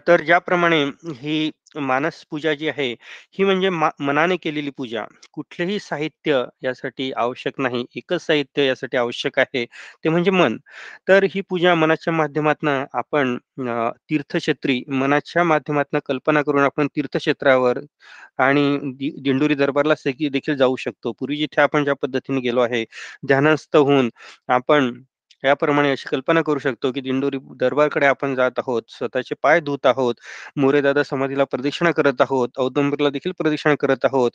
तर 0.07 0.21
ज्याप्रमाणे 0.25 0.83
ही 1.17 1.51
मानस 1.79 2.23
पूजा 2.31 2.53
जी 2.55 2.69
आहे, 2.69 2.91
ही 3.35 3.45
म्हणजे 3.45 3.69
मा 3.71 3.89
मनाने 4.01 4.37
केलेली 4.37 4.71
पूजा. 4.77 5.05
कुठलेही 5.33 5.79
साहित्य 5.81 6.43
यासाठी 6.63 7.11
आवश्यक 7.17 7.61
नाही. 7.61 7.85
एकच 7.97 8.23
साहित्य 8.23 8.67
यासाठी 8.67 8.97
आवश्यक 8.97 9.39
आहे, 9.39 9.65
ते 10.05 10.09
म्हणजे 10.09 10.31
मन. 10.31 10.57
तर 11.09 11.25
ही 11.35 11.41
पूजा 11.51 11.75
मनाच्या 11.75 12.13
माध्यमातून 12.15 12.69
आपण 12.95 13.37
तीर्थक्षेत्री 14.11 14.83
मनाच्या 14.91 15.45
माध्यमातून 15.45 16.01
कल्पना 16.07 16.43
करून 16.43 16.63
आपण 16.65 16.87
तीर्थक्षेत्रावर 16.97 17.79
आणि 18.41 18.79
दिंडोरी 19.23 19.55
दरबारला 19.55 19.95
देखील 20.07 20.57
जाऊ 20.57 20.77
शकतो. 20.77 21.13
पूर्वी 21.13 21.37
जिथे 21.37 21.61
आपण 21.63 21.85
ज्या 21.85 21.95
पद्धतीने 22.03 22.41
गेलो 22.41 22.61
आहे, 22.61 22.85
ध्यानस्थ 23.27 23.77
होऊन 23.77 24.11
आपण 24.51 24.93
याप्रमाणे 25.43 25.91
अशी 25.91 26.09
कल्पना 26.09 26.41
करू 26.43 26.59
शकतो, 26.59 26.91
की 26.93 27.01
दिंडोरी 27.01 27.39
दरबारकडे 27.57 28.07
आपण 28.07 28.35
जात 28.35 28.59
आहोत. 28.59 28.83
स्वतःचे 28.89 29.35
पाय 29.43 29.61
धुत 29.61 29.87
आहोत. 29.87 30.15
मोरेदादा 30.57 31.03
समाधीला 31.03 31.45
प्रदक्षिणा 31.47 31.91
करत 31.93 32.21
आहोत. 32.21 32.59
औदुंबरला 32.59 33.11
देखील 33.11 33.33
प्रदक्षिणा 33.39 33.75
करत 33.81 34.05
आहोत. 34.05 34.31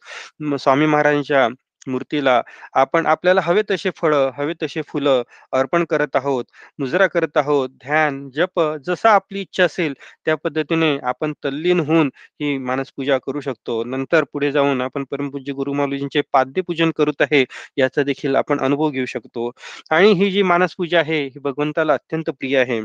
स्वामी 0.59 0.85
महाराजांच्या 0.85 1.47
मूर्तीला 1.87 2.41
आपण 2.73 3.05
आपल्याला 3.05 3.41
हवे 3.41 3.61
तसे 3.71 3.89
फळं, 3.95 4.29
हवे 4.37 4.53
तसे 4.63 4.81
फुलं 4.83 5.23
अर्पण 5.53 5.83
करत 5.85 6.15
आहोत. 6.15 6.45
मुजरा 6.79 7.07
करत 7.07 7.37
आहोत. 7.37 7.69
ध्यान, 7.77 8.29
जप 8.31 8.59
जसा 8.85 9.11
आपली 9.11 9.41
इच्छा 9.41 9.63
असेल 9.65 9.93
त्या 10.25 10.35
पद्धतीने 10.37 10.97
आपण 11.03 11.33
तल्लीन 11.43 11.79
होऊन 11.79 12.09
ही 12.41 12.57
मानसपूजा 12.59 13.17
करू 13.17 13.39
शकतो. 13.41 13.83
नंतर 13.85 14.23
पुढे 14.33 14.51
जाऊन 14.51 14.81
आपण 14.81 15.03
परमपूज्य 15.11 15.53
गुरु 15.53 15.73
माऊलीजींचे 15.73 16.21
पाद्यपूजन 16.33 16.91
करत 16.97 17.21
आहे, 17.21 17.43
याचा 17.77 18.03
देखील 18.03 18.35
आपण 18.35 18.59
अनुभव 18.59 18.89
घेऊ 18.89 19.05
शकतो. 19.05 19.49
आणि 19.91 20.11
ही 20.13 20.31
जी 20.31 20.43
मानसपूजा 20.43 20.99
आहे, 20.99 21.23
ही 21.25 21.39
भगवंताला 21.39 21.93
अत्यंत 21.93 22.29
प्रिय 22.29 22.57
आहे. 22.59 22.81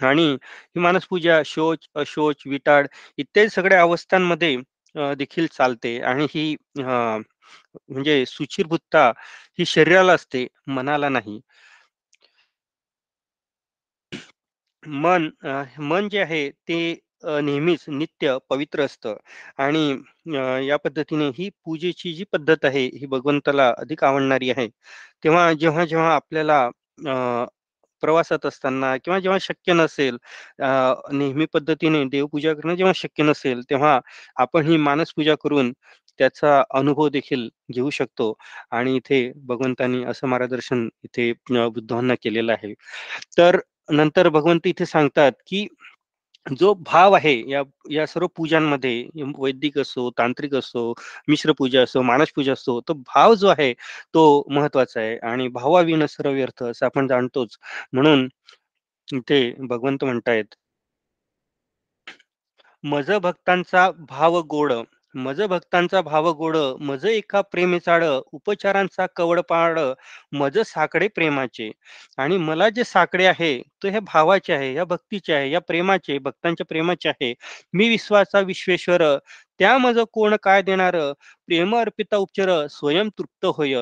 आणि 0.00 0.24
ही 0.76 0.80
मानसपूजा 0.80 1.40
शोच 1.46 1.86
अशोच 1.94 2.42
विटाळ 2.46 2.86
इत्यादी 3.18 3.48
सगळ्या 3.50 3.80
अवस्थांमध्ये 3.82 4.56
देखील 5.16 5.46
चालते 5.48 5.98
आणि 6.02 6.26
ही 6.30 6.54
म्हणजे 6.76 8.24
सुचिरभूतता 8.28 9.08
ही 9.58 9.64
शरीराला 9.66 10.12
असते, 10.14 10.46
मनाला 10.68 11.08
नाही. 11.10 11.40
मन 14.82 15.28
मन 15.82 16.08
जे 16.08 16.20
आहे 16.20 16.48
ते 16.60 16.76
नेहमीच 17.40 17.84
नित्य 17.90 18.36
पवित्र 18.50 18.82
असतं 18.82 19.16
आणि 19.58 19.82
या 20.62 20.76
पद्धतीने 20.78 21.28
ही 21.34 21.48
पूजेची 21.64 22.12
जी 22.14 22.24
पद्धत 22.32 22.64
आहे, 22.64 22.84
ही 22.90 23.06
भगवंताला 23.08 23.68
अधिक 23.78 24.04
आवडणारी 24.04 24.50
आहे. 24.50 24.68
तेव्हा 25.24 25.52
जेव्हा-जेव्हा 25.54 26.14
आपल्याला 26.14 26.60
प्रवासात 28.02 28.46
असताना 28.46 28.96
किंवा 28.96 29.18
जेव्हा 29.20 29.38
शक्य 29.42 29.72
नसेल 29.74 30.16
नेहमी 31.12 31.46
पद्धतीने 31.54 32.04
देवपूजा 32.10 32.52
करणं 32.54 32.74
जेव्हा 32.76 32.92
शक्य 32.96 33.22
नसेल, 33.24 33.62
तेव्हा 33.70 33.98
आपण 34.38 34.66
ही 34.66 34.76
मानसपूजा 34.78 35.34
करून 35.42 35.72
त्याचा 36.20 36.62
अनुभव 36.72 37.08
देखील 37.10 37.48
घेऊ 37.72 37.90
शकतो 37.92 38.32
आणि 38.72 38.96
इथे 38.96 39.20
भगवंतांनी 39.46 40.04
असं 40.06 40.28
मार्गदर्शन 40.28 40.88
इथे 41.04 41.32
बुद्धांना 41.46 42.14
केलेलं 42.22 42.52
आहे. 42.52 42.72
तर 43.38 43.58
नंतर 43.92 44.28
भगवंत 44.30 44.66
इथे 44.66 44.86
सांगतात, 44.86 45.32
की 45.46 45.66
जो 46.46 46.72
भाव 46.82 47.12
आहे 47.14 47.32
या 47.50 47.62
या 47.90 48.06
सर्व 48.06 48.26
पूजांमध्ये 48.36 49.22
वैदिक 49.38 49.78
असो, 49.78 50.08
तांत्रिक 50.18 50.54
असो, 50.54 50.92
मिश्र 51.28 51.52
पूजा 51.58 51.82
असो, 51.82 52.02
मानस 52.02 52.32
पूजा 52.36 52.52
असो, 52.52 52.80
तो 52.80 52.94
भाव 53.06 53.34
जो 53.34 53.48
आहे 53.48 53.72
तो 54.14 54.24
महत्त्वाचा 54.50 55.00
आहे 55.00 55.16
आणि 55.24 55.48
भावाविना 55.50 56.06
सर्व 56.08 56.30
व्यर्थ 56.32 56.62
असं 56.64 56.86
आपण 56.86 57.06
जाणतोच. 57.08 57.56
म्हणून 57.92 58.26
ते 59.20 59.40
भगवंत 59.60 60.04
म्हणतायत 60.04 60.54
मज 62.84 63.10
भक्तांचा 63.22 63.90
भाव 64.08 64.40
गोड, 64.50 64.72
मज 65.14 65.40
भक्तांचा 65.42 66.00
भाव 66.00 66.30
गोड, 66.32 66.56
मज 66.80 67.04
एका 67.06 67.40
प्रेमे 67.42 67.78
चाड, 67.78 68.04
उपचारांचा 68.32 69.06
कवड 69.16 69.40
पाड, 69.48 69.78
मज 70.32 70.58
साकडे 70.66 71.08
प्रेमाचे. 71.08 71.70
आणि 72.18 72.36
मला 72.38 72.68
जे 72.68 72.84
साकडे 72.84 73.26
आहे, 73.26 73.56
ते 73.82 73.90
हे 73.90 73.98
भावाचे 74.02 74.52
आहे, 74.52 74.72
या 74.74 74.84
भक्तीचे 74.84 75.32
आहे, 75.32 75.50
या 75.50 75.60
प्रेमाचे, 75.60 76.18
भक्तांच्या 76.18 76.66
प्रेमाचे 76.66 77.08
आहे. 77.08 77.32
मी 77.74 77.88
विश्वाचा 77.88 78.40
विश्वेश्वर, 78.42 79.02
त्या 79.58 79.76
मज 79.78 79.98
कोण 80.12 80.34
काय 80.42 80.62
देणार? 80.62 80.96
प्रेम 81.48 81.76
अर्पिता 81.76 82.16
उपचार, 82.16 82.50
स्वयं 82.68 83.08
तृप्त 83.18 83.46
होय. 83.56 83.74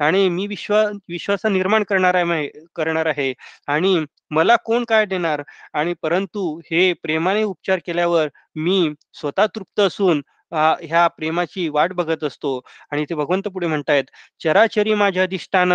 आणि 0.00 0.28
मी 0.28 0.46
विश्वा 0.46 0.82
विश्वास 1.08 1.46
निर्माण 1.46 1.82
करणार 1.82 2.14
आहे 2.14 2.48
करणार 2.74 3.06
आहे 3.06 3.32
आणि 3.66 3.98
मला 4.30 4.56
कोण 4.56 4.84
काय 4.84 5.04
देणार? 5.06 5.42
आणि 5.74 5.94
परंतु 6.02 6.58
हे 6.64 6.92
प्रेमाने 7.02 7.42
उपचार 7.42 7.78
केल्यावर 7.86 8.28
मी 8.56 8.88
स्वतः 9.12 9.46
तृप्त 9.54 9.80
असून 9.80 10.20
ह्या 10.52 11.06
प्रेमाची 11.08 11.68
वाट 11.68 11.92
बघत 11.92 12.24
असतो 12.24 12.60
आणि 12.90 13.04
ते 13.04 13.14
भगवंत 13.14 13.48
पुढे 13.48 13.66
म्हणतायत, 13.66 14.04
"चराचरी 14.40 14.94
माझ्या 14.94 15.22
अधिष्ठान, 15.22 15.72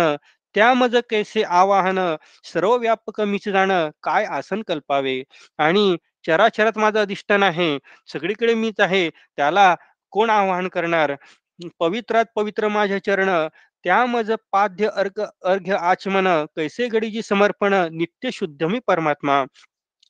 त्या 0.54 0.72
मज 0.74 0.96
कैसे 1.10 1.42
आवाहन, 1.42 1.98
सर्व 2.44 2.76
व्यापक 2.76 3.20
मीच 3.20 3.48
जाण, 3.48 3.72
काय 4.02 4.24
आसन 4.24 4.62
कल्पावे." 4.62 5.22
आणि 5.58 5.96
चराचरात 6.26 6.78
माझं 6.78 7.00
अधिष्ठान 7.00 7.42
आहे, 7.42 7.78
सगळीकडे 8.12 8.54
मीच 8.54 8.80
आहे, 8.80 9.08
त्याला 9.36 9.74
कोण 10.12 10.30
आवाहन 10.30 10.68
करणार? 10.68 11.12
पवित्रात 11.80 12.24
पवित्र 12.36 12.68
माझ्या 12.68 12.98
चरण, 13.04 13.28
त्या 13.84 14.04
मज 14.06 14.30
पाद्य 14.52 14.88
अर्घ 14.94 15.20
अर्घ्य 15.44 15.74
आचमन, 15.74 16.26
कैसे 16.56 16.86
गडीजी 16.88 17.22
समर्पण, 17.22 17.74
नित्य 17.92 18.30
शुद्ध 18.32 18.64
मी 18.64 18.78
परमात्मा. 18.86 19.44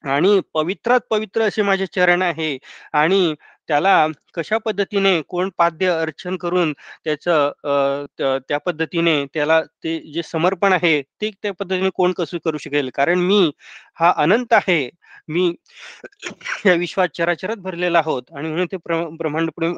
आणि 0.05 0.41
पवित्रात 0.55 1.01
पवित्र 1.11 1.43
असे 1.43 1.63
माझे 1.63 1.87
चरण 1.87 2.23
आहे 2.23 2.59
आणि 2.93 3.35
त्याला 3.69 4.07
कशा 4.35 4.59
पद्धतीने 4.59 5.21
कोण 5.29 5.51
पाद्य 5.59 5.89
अर्चन 5.93 6.37
करून 6.39 6.73
त्याचं 7.05 7.53
त्या 8.49 8.59
पद्धतीने 8.61 9.25
त्याला 9.35 9.61
ते 9.85 9.99
जे 10.13 10.23
समर्पण 10.25 10.73
आहे, 10.73 11.01
ते 11.03 11.31
त्या 11.35 11.53
पद्धतीने 11.55 11.91
कोण 11.95 12.13
कसं 12.13 12.39
करू 12.45 12.59
शकेल? 12.59 12.91
कारण 12.95 13.19
मी 13.21 13.51
हा 13.97 14.13
अनंत 14.19 14.53
आहे. 14.55 14.89
मी 15.29 15.47
या 16.67 16.75
विश्वात 16.75 17.09
चराचरात 17.15 17.57
भरलेला 17.59 17.99
आहोत 17.99 18.23
आणि 18.35 18.49
म्हणून 18.49 18.67
ते 18.73 18.77
ब्रह्मांड 18.87 19.51
पुढे 19.53 19.69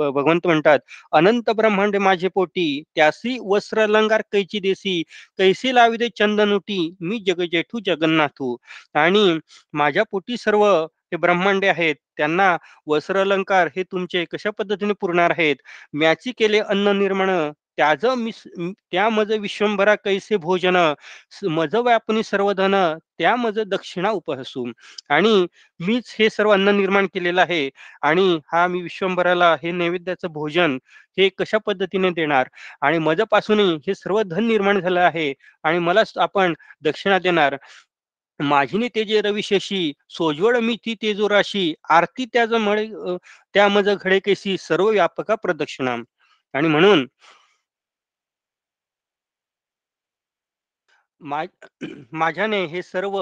भगवंत 0.00 0.46
म्हणतात, 0.46 0.78
"अनंत 1.12 1.50
ब्रह्मांड 1.52 1.96
माझे 1.98 2.28
पोटी, 2.28 2.82
त्यासी 2.96 3.38
वस्त्र 3.44 3.82
अलंकार 3.82 4.22
कैची 4.32 4.60
देसी, 4.60 5.02
कैसे 5.38 5.74
लाविदे 5.74 6.08
चंदनुटी, 6.16 6.80
मी 7.02 7.18
जगजेठू 7.26 7.80
जगन्नाथू." 7.86 8.56
आणि 8.96 9.38
माझ्या 9.74 10.02
पोटी 10.10 10.36
सर्व 10.38 10.64
हे 11.12 11.16
ब्रह्मांडे 11.18 11.68
आहेत. 11.68 11.94
त्यांना 12.16 12.56
वस्त्र 12.86 13.20
अलंकार 13.20 13.68
हे 13.76 13.82
तुमचे 13.84 14.24
कशा 14.32 14.50
पद्धतीने 14.58 14.92
पुरणार 15.00 15.30
आहेत? 15.30 15.56
म्याची 15.94 16.32
केले 16.38 16.58
अन्न 16.60 16.96
निर्माण, 16.98 17.30
त्याज 17.78 18.04
मिस 18.18 18.42
त्या 18.90 19.08
मज 19.08 19.32
विश्वंभरा 19.40 19.94
कैसे 19.96 20.36
भोजन 20.38 20.76
मज 21.48 21.74
व्यापनी 21.76 22.22
सर्वधन 22.22 22.74
त्या 23.18 23.34
मज 23.36 23.58
दक्षिणा 23.68 24.10
उपहसू 24.12 24.64
आणि 25.10 25.46
मीच 25.80 26.14
हे 26.18 26.28
सर्व 26.30 26.52
अन्न 26.52 26.74
निर्माण 26.76 27.06
केलेलं 27.14 27.40
आहे 27.42 27.68
आणि 28.02 28.38
हा 28.52 28.66
मी 28.66 28.82
विश्वंभराला 28.82 29.54
हे 29.62 29.70
नैवेद्याचं 29.72 30.32
भोजन 30.32 30.76
हे 31.18 31.28
कशा 31.38 31.58
पद्धतीने 31.58 32.10
देणार 32.12 32.48
आणि 32.82 32.98
मजपासूनही 33.00 33.74
हे 33.86 33.94
सर्व 33.94 34.22
धन 34.24 34.44
निर्माण 34.46 34.80
झालं 34.80 35.00
आहे 35.00 35.32
आणि 35.64 35.78
मलाच 35.80 36.12
आपण 36.18 36.54
दक्षिणा 36.82 37.18
देणार 37.18 37.56
माझीने 38.40 38.88
तेजे 38.88 39.20
रविशशी 39.20 39.92
सोजवळ 40.08 40.58
मी 40.58 40.76
ती 40.76 40.94
तेजोराशी 41.02 41.72
आरती 41.90 42.24
त्याज 42.24 42.54
म्हणे 42.54 42.86
त्या 43.54 43.68
मज 43.68 43.88
घडे 43.90 44.18
केसी 44.18 44.56
सर्व 44.58 44.90
व्यापका 44.90 45.34
प्रदक्षिणा 45.34 45.96
आणि 46.54 46.68
म्हणून 46.68 47.06
मा 51.20 51.42
माझ्याने 52.14 52.64
हे 52.66 52.82
सर्व 52.84 53.18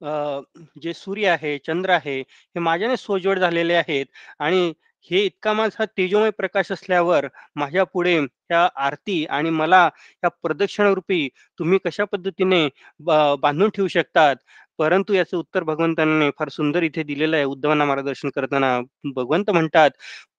अ, 0.00 0.40
जे 0.76 0.92
सूर्य 0.94 1.26
आहे, 1.28 1.56
चंद्र 1.58 1.90
आहे, 1.92 2.18
हे 2.20 2.60
माझ्याने 2.60 2.96
सोजवळ 2.96 3.38
झालेले 3.38 3.74
आहेत 3.74 4.06
आणि 4.40 4.72
हे 5.10 5.20
इतका 5.24 5.52
माझा 5.52 5.84
तेजोमय 5.88 6.30
प्रकाश 6.32 6.70
असल्यावर 6.72 7.26
माझ्या 7.56 7.84
पुढे 7.86 8.18
ह्या 8.18 8.66
आरती 8.78 9.24
आणि 9.28 9.50
मला 9.52 9.82
या 10.24 10.28
प्रदक्षिणारूपी 10.42 11.28
तुम्ही 11.60 11.78
कशा 11.84 12.04
पद्धतीने 12.06 12.68
बा 13.00 13.34
बांधून 13.36 13.70
ठेवू 13.70 13.88
शकतात. 13.88 14.36
परंतु 14.78 15.12
याचं 15.14 15.36
उत्तर 15.36 15.62
भगवंतांनी 15.64 16.30
फार 16.38 16.48
सुंदर 16.50 16.82
इथे 16.82 17.02
दिलेलं 17.04 17.36
आहे. 17.36 17.44
उद्धवांना 17.46 17.84
मार्गदर्शन 17.84 18.30
करताना 18.30 18.78
भगवंत 19.14 19.50
म्हणतात, 19.50 19.90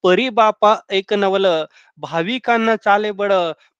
"परी 0.04 0.28
बापा 0.32 0.76
एक 0.92 1.14
नवल, 1.16 1.46
भाविकांना 1.98 2.76
चाले 2.78 3.12
बळ, 3.14 3.32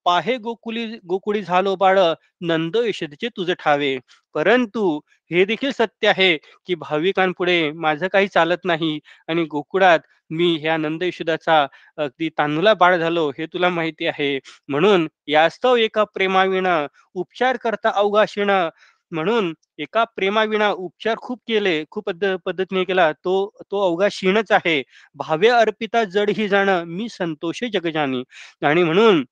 पाहे 0.08 0.38
गोकुली 0.40 0.86
गोकुळी 1.08 1.42
झालो 1.44 1.76
बाळ, 1.78 2.00
नंद 2.44 2.78
यशोदेचे 2.80 3.30
तुझे 3.38 3.56
ठावे." 3.60 3.98
परंतु 4.36 4.84
हे 5.32 5.46
देखील 5.46 5.72
सत्य 5.74 6.08
आहे, 6.10 6.38
की 6.68 6.76
भाविकांपुढे 6.78 7.72
माझं 7.78 8.08
काही 8.10 8.28
चालत 8.30 8.66
नाही 8.66 9.00
आणि 9.30 9.44
गोकुळात 9.48 10.00
मी 10.32 10.56
ह्या 10.58 10.78
नंद 10.78 11.04
यशोदाचा 11.04 11.62
अगदी 11.98 12.30
तांदुला 12.38 12.74
बाळ 12.76 12.98
झालो, 12.98 13.30
हे 13.32 13.46
तुला 13.48 13.70
माहिती 13.72 14.08
आहे. 14.08 14.38
म्हणून 14.70 15.08
यास्तव 15.30 15.76
एका 15.78 16.04
प्रेमाविण 16.16 16.68
उपचार 17.16 17.58
करता 17.58 17.92
अवघाशिण 17.96 18.52
म्हणून 19.12 19.54
एका 19.80 20.04
प्रेमाविना 20.16 20.70
उपचार 20.72 21.16
खूप 21.20 21.40
केले, 21.48 21.84
खूप 21.92 22.10
पद्धतीने 22.46 22.84
केला. 22.84 23.12
तो 23.14 23.36
तो 23.72 23.82
अवघा 23.84 24.08
क्षीणच 24.10 24.52
आहे. 24.54 24.82
भावे 25.16 25.50
अर्पिता 25.52 26.04
जड 26.06 26.30
ही 26.32 26.48
जाणं, 26.50 26.84
मी 26.88 27.08
संतोषे 27.12 27.70
जगजानी. 27.74 28.24
आणि 28.64 28.84
म्हणून 28.84 29.24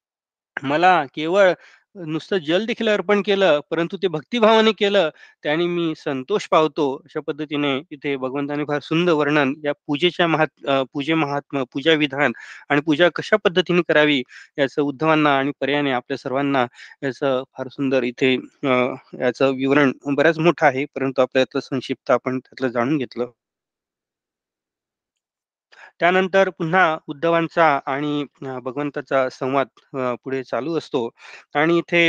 मला 0.57 1.03
केवळ 1.15 1.53
नुसतं 1.95 2.37
जल 2.47 2.65
देखील 2.65 2.87
अर्पण 2.89 3.21
केलं, 3.21 3.59
परंतु 3.71 3.97
ते 3.97 4.07
भक्तिभावाने 4.09 4.71
केलं, 4.79 5.09
त्याने 5.43 5.65
मी 5.67 5.93
संतोष 5.97 6.47
पावतो. 6.51 6.87
अशा 7.05 7.19
पद्धतीने 7.27 7.71
इथे 7.91 8.15
भगवंताने 8.17 8.63
फार 8.65 8.79
सुंदर 8.81 9.11
वर्णन 9.13 9.53
या 9.63 9.73
पूजेच्या 9.87 10.27
महात 10.27 10.47
पूजे 10.93 11.13
महात्म्य, 11.15 11.63
पूजा 11.73 11.93
विधान 11.95 12.33
आणि 12.69 12.81
पूजा 12.85 13.09
कशा 13.15 13.37
पद्धतीने 13.43 13.81
करावी 13.89 14.21
याचं 14.57 14.81
उद्धवांना 14.83 15.37
आणि 15.37 15.51
पर्यायाने 15.61 15.91
आपल्या 15.93 16.17
सर्वांना 16.17 16.65
याचं 17.03 17.43
फार 17.57 17.67
सुंदर 17.69 18.03
इथे 18.03 18.33
याचं 18.33 19.55
विवरण 19.55 19.91
बऱ्याच 20.07 20.39
मोठं 20.39 20.65
आहे, 20.67 20.85
परंतु 20.87 21.21
आपल्या 21.21 21.41
यातलं 21.41 21.61
संक्षिप्त 21.61 22.11
आपण 22.11 22.39
त्यातलं 22.39 22.67
जाणून 22.69 22.97
घेतलं. 22.97 23.31
त्यानंतर 25.99 26.49
पुन्हा 26.57 26.85
उद्धवांचा 27.09 27.65
आणि 27.87 28.23
भगवंताचा 28.63 29.27
संवाद 29.31 29.67
पुढे 30.23 30.41
चालू 30.43 30.77
असतो 30.77 31.09
आणि 31.55 31.77
इथे 31.77 32.05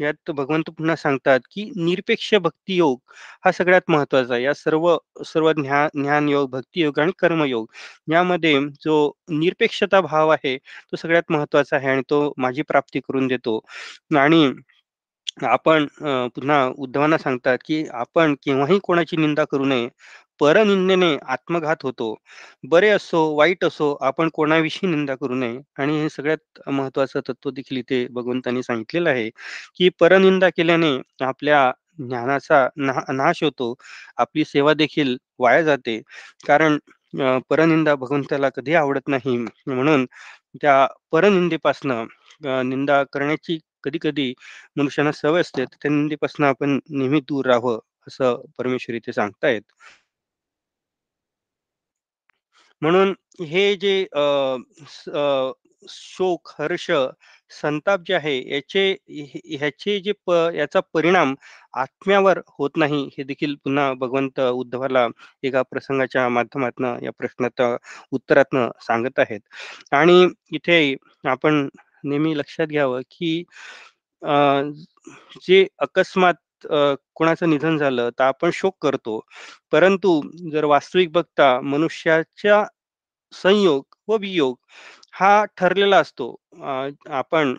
यात 0.00 0.30
भगवंत 0.32 0.70
पुन्हा 0.70 0.96
सांगतात, 0.96 1.40
की 1.50 1.64
निरपेक्ष 1.76 2.34
भक्तियोग 2.36 2.98
हा 3.44 3.52
सगळ्यात 3.52 3.90
महत्त्वाचा 3.90 4.34
आहे. 4.34 4.42
या 4.44 4.54
सर्व 4.54 4.96
सर्व 5.26 5.52
ज्ञा 5.54 5.86
ज्ञानयोग, 5.94 6.50
भक्तियोग 6.50 6.98
आणि 7.00 7.12
कर्मयोग 7.18 7.66
यामध्ये 8.08 8.58
जो 8.82 8.96
निरपेक्षता 9.30 10.00
भाव 10.02 10.28
आहे, 10.30 10.56
तो 10.58 10.96
सगळ्यात 10.96 11.32
महत्त्वाचा 11.32 11.76
आहे 11.76 11.88
आणि 11.88 12.02
तो 12.10 12.32
माझी 12.38 12.62
प्राप्ती 12.64 13.00
करून 13.00 13.26
देतो 13.26 13.60
आणि 14.18 14.50
आपण 15.44 15.86
पुन्हा 16.34 16.64
उद्धवांना 16.78 17.18
सांगतात, 17.18 17.58
की 17.64 17.84
आपण 17.94 18.34
केव्हाही 18.42 18.78
कोणाची 18.84 19.16
निंदा 19.16 19.44
करू 19.46 19.64
नये. 19.66 19.88
परनिंदेने 20.40 21.16
आत्मघात 21.26 21.76
होतो. 21.82 22.14
बरे 22.64 22.88
असो, 22.90 23.20
वाईट 23.36 23.64
असो, 23.64 23.92
आपण 24.02 24.28
कोणाविषयी 24.34 24.88
निंदा 24.90 25.14
करू 25.14 25.34
नये 25.34 25.58
आणि 25.78 26.00
हे 26.02 26.08
सगळ्यात 26.08 26.60
महत्वाचं 26.70 27.20
तत्व 27.28 27.50
देखील 27.50 27.78
इथे 27.78 28.06
भगवंतांनी 28.10 28.62
सांगितलेलं 28.62 29.10
आहे, 29.10 29.28
की 29.76 29.88
परनिंदा 30.00 30.48
केल्याने 30.50 30.96
आपल्या 31.24 31.70
ज्ञानाचा 31.98 32.66
ना 32.78 32.92
नाश 33.12 33.42
होतो. 33.44 33.74
आपली 34.16 34.44
सेवा 34.44 34.74
देखील 34.74 35.16
वाया 35.38 35.62
जाते. 35.62 36.00
कारण 36.46 36.78
परनिंदा 37.50 37.94
भगवंताला 37.94 38.48
कधी 38.48 38.74
आवडत 38.74 39.08
नाही. 39.08 39.36
म्हणून 39.66 40.04
त्या 40.62 40.86
परनिंदेपासनं 41.12 42.04
निंदा 42.68 43.02
करण्याची 43.12 43.58
कधी-कधी 43.84 44.32
मनुष्यांना 44.76 45.12
सवय 45.12 45.40
असते. 45.40 45.64
त्या 45.64 45.90
निंदेपासून 45.90 46.46
आपण 46.46 46.78
नेहमी 46.90 47.20
दूर 47.20 47.46
राहावं, 47.46 47.78
असं 48.08 48.42
परमेश्वर 48.58 48.96
इथे 48.96 49.12
सांगतायत. 49.12 49.62
म्हणून 52.82 53.14
हे 53.42 53.74
जे 53.76 54.04
शोक, 55.88 56.48
हर्ष, 56.58 56.90
संताप 57.52 58.00
जे 58.06 58.14
आहे 58.14 58.36
याचे 58.50 58.82
ह्याचे 59.50 59.98
जे 60.00 60.12
प 60.26 60.30
याचा 60.54 60.80
परिणाम 60.94 61.34
आत्म्यावर 61.74 62.38
होत 62.48 62.70
नाही, 62.76 63.02
हे 63.18 63.22
देखील 63.24 63.54
पुन्हा 63.64 63.92
भगवंत 63.94 64.40
उद्धवाला 64.42 65.06
एका 65.42 65.62
प्रसंगाच्या 65.62 66.28
माध्यमातनं 66.30 66.98
या 67.02 67.10
प्रश्नाच्या 67.18 67.76
उत्तरातनं 68.12 68.68
सांगत 68.82 69.18
आहेत. 69.18 69.40
आणि 69.92 70.26
इथे 70.52 70.94
आपण 71.26 71.68
नेहमी 72.04 72.36
लक्षात 72.38 72.66
घ्यावं, 72.68 73.00
की 73.10 73.42
जे 75.42 75.66
अकस्मात 75.80 76.34
कोणाचं 76.66 77.50
निधन 77.50 77.76
झालं, 77.78 78.10
तर 78.18 78.24
आपण 78.24 78.50
शोक 78.54 78.76
करतो. 78.82 79.20
परंतु 79.72 80.20
जर 80.52 80.64
वास्तविक 80.64 81.12
बघता 81.12 81.60
मनुष्याच्या 81.62 82.64
संयोग 83.32 83.84
व 84.08 84.16
वियोग 84.20 84.56
हा 85.14 85.44
ठरलेला 85.58 85.98
असतो. 85.98 86.34
आपण 87.10 87.54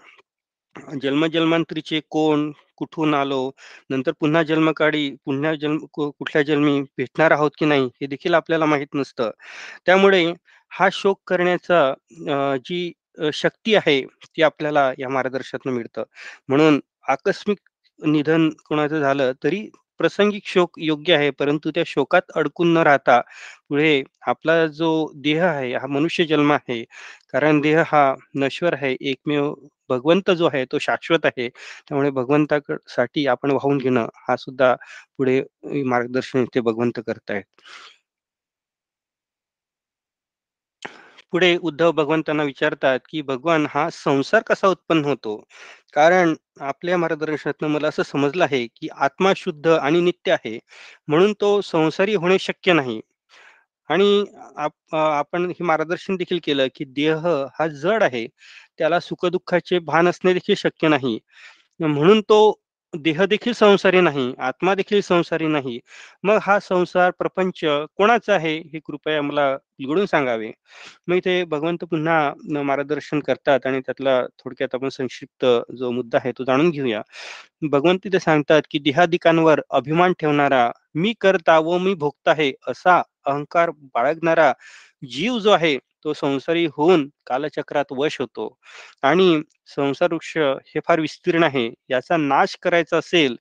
जन्मजन्मांतरीचे 1.04 2.00
कोण, 2.12 2.52
कुठून 2.78 3.14
आलो, 3.16 3.50
नंतर 3.90 4.12
पुन्हा 4.22 4.44
जन्मकाळी 4.44 5.10
पुन्हा 5.26 5.54
जन्म 5.62 5.78
कुठल्या 5.94 6.42
जन्मी 6.44 6.82
भेटणार 6.98 7.32
आहोत 7.32 7.52
की 7.60 7.66
नाही, 7.66 7.86
हे 8.02 8.08
देखील 8.08 8.34
आपल्याला 8.36 8.66
माहीत 8.66 8.96
नसतं. 8.96 9.32
त्यामुळे 9.86 10.26
हा 10.72 10.88
शोक 10.94 11.20
करण्याचा 11.28 11.94
जी 12.66 12.92
शक्ती 13.34 13.76
आहे, 13.76 14.02
ती 14.28 14.42
आपल्याला 14.44 14.92
या 15.00 15.10
मार्गदर्शनातून 15.10 15.74
मिळतं. 15.74 16.04
म्हणून 16.50 16.80
आकस्मिक 17.10 17.60
निधन 18.00 18.50
कोणाचं 18.66 19.00
झालं, 19.00 19.32
तरी 19.44 19.70
प्रासंगिक 20.00 20.44
शोक 20.48 20.80
योग्य 20.80 21.14
आहे, 21.16 21.30
परंतु 21.32 21.72
त्या 21.76 21.84
शोकात 21.88 22.32
अडकून 22.36 22.74
न 22.74 22.78
राहता 22.78 23.20
पुढे 23.70 24.04
आपला 24.28 24.66
जो 24.68 24.90
देह 25.16 25.44
आहे, 25.46 25.74
हा 25.74 25.88
मनुष्य 25.88 26.26
जन्म 26.26 26.52
आहे. 26.54 26.84
कारण 27.34 27.60
देह 27.62 27.82
हा 27.88 28.14
नश्वर 28.36 28.74
आहे. 28.74 28.96
एकमेव 29.02 29.54
भगवंत 29.90 30.32
जो 30.32 30.48
आहे, 30.48 30.66
तो 30.66 30.80
शाश्वत 30.80 31.26
आहे. 31.26 31.48
त्यामुळे 31.50 32.10
भगवंताकडसाठी 32.12 33.26
आपण 33.28 33.52
वाहून 33.52 33.78
घेणं, 33.78 34.08
हा 34.28 34.36
सुद्धा 34.36 34.74
पुढे 35.18 35.42
मार्गदर्शन 35.86 36.42
इथे 36.44 36.62
भगवंत 36.62 37.00
करतायत. 37.08 37.44
पुढे 41.34 41.56
उद्धव 41.60 41.92
भगवंतांना 41.94 42.44
विचारतात, 42.44 43.00
की 43.10 43.22
"भगवान 43.24 43.65
हा 43.70 43.89
संसार 43.94 44.42
कसा 44.48 44.68
उत्पन्न 44.68 45.06
होतो?" 45.06 45.36
कारण 45.94 46.34
आपल्या 46.62 46.98
मार्गदर्शनातनं 46.98 47.70
मला 47.70 47.88
असं 47.88 48.04
समजलं 48.04 48.44
आहे, 48.44 48.65
की 48.68 48.88
आत्मा 49.00 49.34
शुद्ध 49.38 49.68
आणि 49.70 50.02
नित्य 50.02 50.32
आहे. 50.34 50.58
म्हणून 51.08 51.34
तो 51.42 51.60
संसारी 51.63 52.15
होणे 52.15 52.38
शक्य 52.39 52.74
नाही. 52.74 53.00
आणि 53.89 54.26
आप 54.58 54.96
आपण 54.96 55.46
हे 55.52 55.63
मार्गदर्शन 55.65 56.15
देखील 56.15 56.39
केलं, 56.44 56.68
की 56.76 56.86
देह 56.88 57.28
हा 57.60 57.68
जड 57.76 58.04
आहे. 58.04 58.28
त्याला 58.80 59.00
सुखदुःखाचे 59.02 59.80
भान 59.82 60.08
असणे 60.10 60.34
देखील 60.34 60.56
शक्य 60.58 60.88
नाही. 60.89 61.20
म्हणून 61.80 62.22
तो 62.22 62.39
देह 62.93 63.23
देखील 63.25 63.54
संसारी 63.54 63.99
नाही, 64.02 64.34
आत्मा 64.39 64.73
देखील 64.75 65.02
संसारी 65.02 65.47
नाही. 65.47 65.80
मग 66.23 66.38
हा 66.41 66.58
संसार, 66.60 67.12
प्रपंच 67.19 67.60
कोणाचा 67.97 68.34
आहे, 68.36 68.56
हे 68.73 68.80
कृपया 68.86 69.21
मला 69.21 69.47
उलगडून 69.80 70.06
सांगावे. 70.06 70.52
मग 71.08 71.15
इथे 71.15 71.43
भगवंत 71.45 71.84
पुन्हा 71.91 72.62
मार्गदर्शन 72.63 73.19
करतात 73.19 73.65
आणि 73.67 73.80
त्यातला 73.82 74.21
थोडक्यात 74.39 74.75
आपण 74.75 74.89
संक्षिप्त 74.89 75.45
जो 75.78 75.91
मुद्दा 75.91 76.17
आहे 76.17 76.32
तो 76.38 76.43
जाणून 76.43 76.69
घेऊया. 76.71 77.02
भगवंत 77.63 77.99
तिथे 78.04 78.19
सांगतात, 78.19 78.62
की 78.71 78.80
देहादिकांवर 78.80 79.62
अभिमान 79.71 80.13
ठेवणारा, 80.19 80.69
मी 80.95 81.13
करता 81.21 81.58
व 81.60 81.78
मी 81.80 81.93
भोगता 81.95 82.32
आहे 82.32 82.52
असा 82.67 83.02
अहंकार 83.25 83.69
बाळगणारा 83.95 84.52
जीव 85.04 85.38
जो 85.39 85.52
आहे, 85.52 85.78
तो 86.06 86.14
संसारी 86.14 86.66
होऊन 86.78 87.08
कालचक्रात 87.28 87.92
वश 87.98 88.20
होतो. 88.22 88.48
आणि 89.04 89.42
संसार 89.76 90.14
वृक्ष 90.14 90.38
हे 90.68 90.80
फार 90.88 91.00
विस्तीर्ण 91.00 91.44
आहे. 91.44 91.70
याचा 91.90 92.18
नाश 92.18 92.56
करायचा 92.64 92.98
असेल 92.98 93.36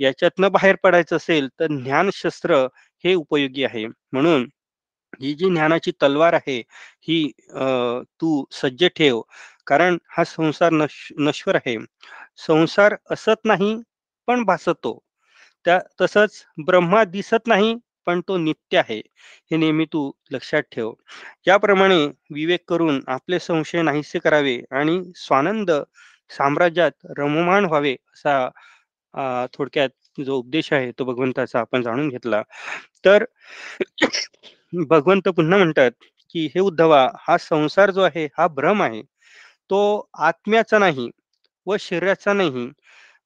याच्यातनं 0.00 0.52
बाहेर 0.52 0.76
पडायचं 0.82 1.16
असेल 1.16 1.48
तर 1.60 1.66
ज्ञानशस्त्र 1.82 2.56
हे 3.04 3.14
उपयोगी 3.14 3.64
आहे. 3.64 3.86
म्हणून 4.12 4.46
ही 5.20 5.32
जी 5.34 5.48
ज्ञानाची 5.50 5.90
तलवार 6.02 6.32
आहे 6.34 6.58
ही 7.08 7.22
तू 8.20 8.44
सज्ज 8.52 8.84
ठेव. 8.96 9.20
कारण 9.66 9.98
हा 10.16 10.24
संसार 10.26 10.72
नश 10.72 11.08
नश्वर 11.20 11.56
आहे. 11.56 11.76
संसार 12.48 12.94
असत 13.12 13.44
नाही 13.46 13.76
पण 14.28 14.44
भासतो. 14.44 14.98
त्या 15.64 15.78
तसंच 16.00 16.42
ब्रह्मा 16.66 17.04
दिसत 17.06 17.46
नाही 17.48 17.74
पण 18.06 18.20
तो 18.28 18.36
नित्य 18.38 18.78
आहे 18.78 18.98
हे 19.50 19.56
नेहमी 19.56 19.84
तू 19.92 20.10
लक्षात 20.32 20.62
ठेव. 20.72 20.92
याप्रमाणे 21.46 22.04
विवेक 22.34 22.64
करून 22.68 23.00
आपले 23.08 23.38
संशय 23.40 23.82
नाहीसे 23.82 24.18
करावे 24.18 24.60
आणि 24.72 25.00
स्वानंद 25.16 25.70
साम्राज्यात 26.30 27.06
रममाण 27.18 27.64
व्हावे 27.66 27.94
असा 28.14 28.48
थोडक्यात 29.54 29.90
जो 30.18 30.36
उपदेश 30.38 30.72
आहे 30.72 30.90
तो 30.98 31.04
भगवंताचा 31.04 31.60
आपण 31.60 31.82
जाणून 31.82 32.08
घेतला. 32.08 32.42
तर 33.04 33.24
भगवंत 34.90 35.28
पुन्हा 35.30 35.58
म्हणतात 35.58 35.90
की 36.34 36.46
हे 36.54 36.60
उद्धवा 36.60 37.08
हा 37.20 37.36
संसार 37.40 37.90
जो 37.92 38.02
आहे 38.02 38.26
हा 38.38 38.46
भ्रम 38.56 38.82
आहे. 38.82 39.02
तो 39.70 40.08
आत्म्याचा 40.20 40.78
नाही 40.78 41.10
व 41.66 41.76
शरीराचा 41.80 42.32
नाही. 42.32 42.68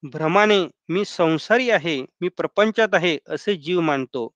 भ्रमाने 0.04 0.58
मी 0.90 1.04
संसारी 1.06 1.70
आहे 1.70 2.00
मी 2.22 2.28
प्रपंचात 2.38 2.94
आहे 2.94 3.18
असे 3.30 3.54
जीव 3.58 3.80
मानतो. 3.82 4.28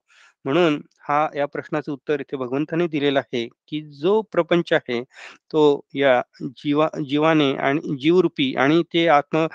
म्हणून 0.44 0.81
हा 1.09 1.26
या 1.37 1.46
प्रश्नाचं 1.46 1.92
उत्तर 1.92 2.20
इथे 2.20 2.37
भगवंताने 2.37 2.87
दिलेलं 2.88 3.18
आहे 3.20 3.46
की 3.68 3.81
जो 3.94 4.20
प्रपंच 4.33 4.72
आहे 4.72 5.02
तो 5.50 5.62
या 5.94 6.20
जीवा 6.57 6.88
जीवाने 7.00 7.52
आणि 7.59 7.96
जीवरूपी 7.98 8.55
आणि 8.59 8.83
ते 8.94 9.07
आत्म 9.11 9.46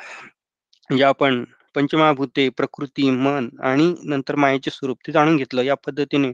जे 0.90 1.04
आपण 1.06 1.44
पंचमहाभूते 1.76 2.48
प्रकृती 2.58 3.10
मन 3.18 3.50
आणि 3.64 3.94
नंतर 4.06 4.36
मायेचे 4.38 4.72
स्वरूप 4.72 4.98
ते 5.08 5.12
जाणून 5.12 5.38
घेतलं 5.38 5.62
या 5.64 5.76
पद्धतीने 5.86 6.32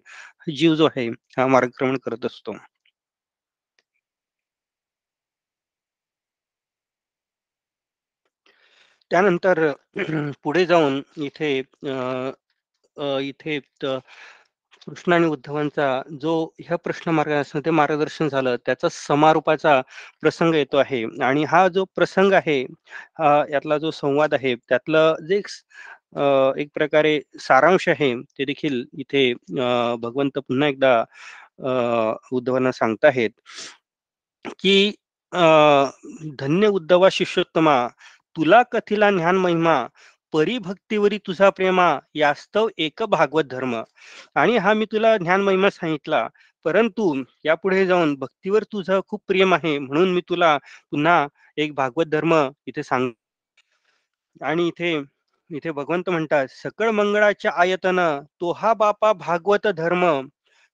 जीव 0.52 0.76
जो 0.76 0.86
आहे 0.88 1.08
हा 1.38 1.48
मार्गक्रमण 1.48 1.98
करत 2.00 2.26
असतो. 2.26 2.54
त्यानंतर 9.12 9.60
पुढे 10.44 10.66
जाऊन 10.66 11.02
इथे 11.20 11.52
इथे 13.22 13.60
कृष्ण 14.88 15.14
आणि 15.14 15.26
उद्धवांचा 15.28 15.86
जो 16.22 16.34
ह्या 16.60 16.78
प्रश्न 16.84 17.12
मार्ग 17.12 17.70
मार्गदर्शन 17.72 18.28
झालं 18.30 18.56
त्याचा 18.66 18.88
समारोपाचा 18.92 19.80
प्रसंग 20.22 20.56
येतो 20.56 20.78
आहे. 20.78 21.04
आणि 21.24 21.44
हा 21.50 21.68
जो 21.68 21.86
प्रसंग 21.96 22.34
आहे 22.34 22.60
यातला 23.52 23.78
जो 23.78 23.92
संवाद 23.92 24.34
आहे 24.34 24.56
त्यातलं 24.70 25.16
जे 25.30 25.42
एक 26.62 26.70
प्रकारे 26.74 27.20
सारांश 27.42 27.88
आहे 27.90 28.14
ते 28.38 28.46
देखील 28.46 28.84
इथे 29.00 29.32
भगवंत 30.02 30.38
पुन्हा 30.40 30.68
एकदा 30.70 31.04
उद्धवांना 32.32 32.72
सांगताहेत. 32.72 33.30
की 34.60 34.92
धन्य 36.40 36.68
उद्धवा 36.70 37.10
शिष्योत्तमा 37.12 37.76
तुला 38.36 38.62
कथिला 38.72 39.10
ज्ञान 39.12 39.38
महिमा 39.38 39.76
परिभक्तीवरी 40.34 41.18
तुझा 41.26 41.50
प्रेमा 41.50 41.88
यास्तव 42.16 42.70
एक 42.78 43.04
भागवत 43.10 43.46
धर्म. 43.46 43.76
आणि 44.36 44.58
हा 44.58 44.74
मी 44.74 44.86
तुला 44.92 45.16
ज्ञान 45.18 45.42
महिमा 45.42 45.70
सांगितला 45.70 46.28
परंतु 46.66 47.14
यापुढे 47.46 47.86
जाऊन 47.86 48.14
भक्तीवर 48.16 48.64
तुझं 48.72 49.00
खूप 49.08 49.22
प्रेम 49.28 49.54
आहे 49.54 49.78
म्हणून 49.80 50.14
मी 50.14 50.22
तुला 50.30 50.58
पुन्हा 50.92 51.26
एक 51.58 51.74
भागवत 51.76 52.06
धर्म 52.12 52.34
इथे 52.68 52.84
सांग 52.84 53.10
आणि 54.42 54.68
इथे 54.68 54.94
इथे 55.50 55.72
भगवंत 55.72 56.10
म्हणतात 56.10 56.48
सकळ 56.52 56.90
मंगळाच्या 56.92 57.52
आयतन 57.62 58.00
तो 58.42 58.52
हा 58.52 58.74
बापा 58.74 59.12
भागवत 59.16 59.68
धर्म 59.78 60.06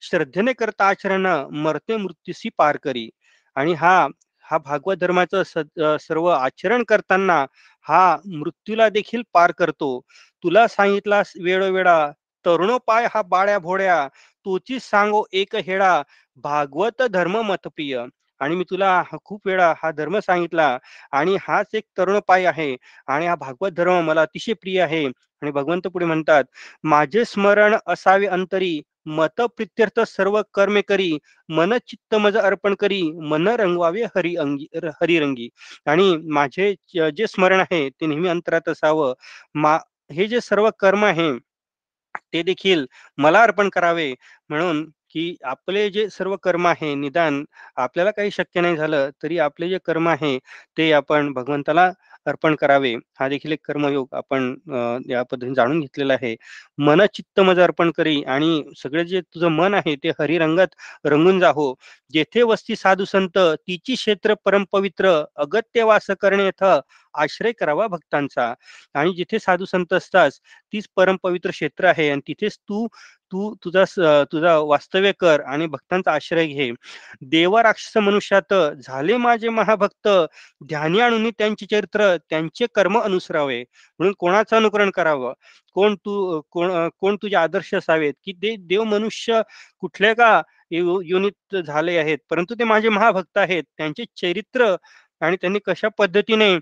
श्रद्धेने 0.04 0.54
करता 0.54 0.88
आचरण 0.90 1.26
मरते 1.64 1.96
मृत्यूशी 1.98 2.50
पार 2.58 2.78
करी. 2.84 3.10
आणि 3.56 3.74
हा 3.74 4.08
हा 4.46 4.58
भागवत 4.58 4.98
धर्माचं 4.98 5.98
सर्व 6.00 6.26
आचरण 6.28 6.84
करताना 6.84 7.46
हा 7.88 8.18
मृत्यूला 8.28 8.88
देखील 8.90 9.22
पार 9.34 9.52
करतो. 9.58 10.00
तुला 10.44 10.68
सांगितला 10.68 11.22
वेळोवेळा 11.44 11.98
तरुणोपाय 12.46 13.08
हा 13.14 13.22
बाळ्या 13.30 13.58
भोड्या 13.60 14.08
तोची 14.46 14.80
सांगो 14.80 15.24
एक 15.34 15.56
हेडा 15.58 16.02
भागवत 16.44 17.02
धर्म 17.12 17.38
मतप्रिय. 17.44 17.98
आणि 18.42 18.56
मी 18.56 18.64
तुला 18.70 19.02
खूप 19.24 19.48
वेळा 19.48 19.74
हा 19.78 19.90
धर्म 19.92 20.18
सांगितला 20.20 20.78
आणि 21.12 21.36
हाच 21.42 21.76
एक 21.76 21.84
तरुण 21.98 22.20
पाय 22.28 22.46
आहे. 22.46 22.76
आणि 23.08 23.28
हा 23.28 23.36
भागवत 23.36 23.72
धर्म 23.72 24.00
मला 24.08 24.22
अतिशय 24.22 24.54
प्रिय 24.54 24.82
आहे. 24.82 25.06
आणि 25.42 25.52
भगवंत 25.52 25.88
पुढे 25.88 26.06
म्हणतात 26.06 26.44
माझे 26.84 27.24
स्मरण 27.26 27.76
असावे 27.88 28.28
अंतरी 28.28 28.80
मत 29.08 29.42
प्रित्यर्थ 29.58 30.00
सर्व 30.08 30.42
कर्मे 30.54 30.82
करी 30.88 31.18
मन 31.50 31.74
चित्त 31.88 32.16
मज 32.16 32.38
अर्पण 32.38 32.74
करी 32.80 33.02
मन 33.30 33.48
रंगवावे 33.50 34.04
हरी 34.16 34.36
अंगी 34.38 34.66
हरिरंगी. 35.02 35.48
आणि 35.88 36.16
माझे 36.30 36.74
जे 37.16 37.28
स्मरण 37.28 37.60
आहे 37.62 37.88
ते 37.92 38.06
नेहमी 38.08 38.28
अंतरात 38.30 38.70
असावं. 38.70 39.14
मा 39.56 39.78
हे 40.14 40.28
जे 40.28 40.40
सर्व 40.42 40.70
कर्म 40.80 41.06
आहे 41.06 41.32
ते 42.34 42.42
देखील 42.44 42.86
मला 43.18 43.42
अर्पण 43.44 43.70
करावे. 43.70 44.14
म्हणून 44.50 44.90
की 45.12 45.36
आपले 45.44 45.90
जे 45.90 46.08
सर्व 46.10 46.36
कर्म 46.44 46.68
आहे 46.68 46.94
निदान 46.96 47.44
आपल्याला 47.78 48.12
काही 48.12 48.32
शक्य 48.32 48.62
नाही 48.62 48.76
झालं 48.78 49.10
तरी 49.24 49.38
आपले 49.40 49.70
जे 49.70 49.78
कर्म 49.86 50.08
आहे 50.10 50.38
ते 50.78 50.92
आपण 50.94 51.32
भगवंताला 51.34 51.90
अर्पण 52.26 52.56
करावे 52.56 52.94
हा 53.20 53.28
देखील 53.30 53.52
एक 53.52 53.60
कर्मयोग 53.66 54.08
आपण 54.16 54.54
या 55.10 55.22
पद्धतीने 55.24 55.54
जाणून 55.56 55.80
घेतलेला 55.80 56.14
आहे. 56.14 56.36
मन 56.78 57.06
चित्त 57.14 57.40
मज 57.40 57.60
अर्पण 57.60 57.92
करी 57.98 58.22
आणि 58.26 58.62
सगळे 58.78 59.04
जे 59.06 59.22
तुझं 59.24 59.48
मन 59.52 59.74
आहे 59.74 59.96
ते 60.04 60.10
हरिरंगात 60.20 60.76
रंगून 61.06 61.40
जाहो 61.40 61.74
जेथे 62.14 62.44
वस्ती 62.44 62.76
साधू 62.76 63.06
संत 63.06 63.38
तिची 63.38 63.96
क्षेत्र 63.96 64.34
परमपवित्र 64.46 65.12
अगत्य 65.38 65.84
वास 65.84 66.08
करणे 66.22 66.50
आश्रय 67.14 67.52
करावा 67.60 67.88
भक्तांचा. 67.88 68.54
आणि 68.96 69.14
जिथे 69.16 69.40
साधू 69.40 69.66
संत 69.66 69.94
असतात 69.94 70.32
तीच 70.74 70.88
परम 70.96 71.16
पवित्र 71.24 71.52
क्षेत्र 71.52 71.86
आहे 71.88 72.10
आणि 72.10 72.22
तिथेच 72.28 72.58
तू 72.60 72.88
तू 73.32 73.54
तुझा 73.64 73.84
तुझा 74.32 74.56
वास्तव्य 74.60 75.12
कर 75.20 75.42
आणि 75.48 75.66
भक्तांचा 75.68 76.12
आश्रय 76.14 76.46
घे. 76.48 76.70
देवा 77.22 77.62
राक्षस 77.64 77.98
मनुष्यात 77.98 78.54
झाले 78.86 79.18
माझे 79.18 79.50
महाभक्त. 79.50 80.08
ध्यानी 80.68 81.00
आणून 81.00 81.30
त्यांचे 81.38 81.66
चरित्र 81.72 82.16
त्यांचे 82.30 82.66
कर्म 82.76 83.00
अनुसरावे. 83.00 83.60
म्हणून 84.00 84.14
कोणाचं 84.20 84.56
अनुकरण 84.58 84.90
करावं? 84.96 85.34
कोण 85.76 85.96
तू 85.96 86.42
कोण 86.52 86.72
कोण 87.00 87.16
तुझे 87.22 87.36
आदर्श 87.38 87.74
असावेत? 87.76 88.14
की 88.24 88.34
ते 88.44 88.56
देव 88.68 88.84
मनुष्य 88.84 89.42
कुठल्या 89.82 90.14
का 90.16 90.42
युनित 90.72 91.56
झाले 91.66 91.98
आहेत? 91.98 92.18
परंतु 92.30 92.56
ते 92.60 92.64
माझे 92.64 92.90
महाभक्त 92.90 93.38
आहेत. 93.38 93.64
त्यांचे 93.78 94.06
चरित्र 94.22 94.76
आणि 95.22 95.36
त्यांनी 95.42 95.60
कशा 95.66 95.88
पद्धतीने 95.98 96.56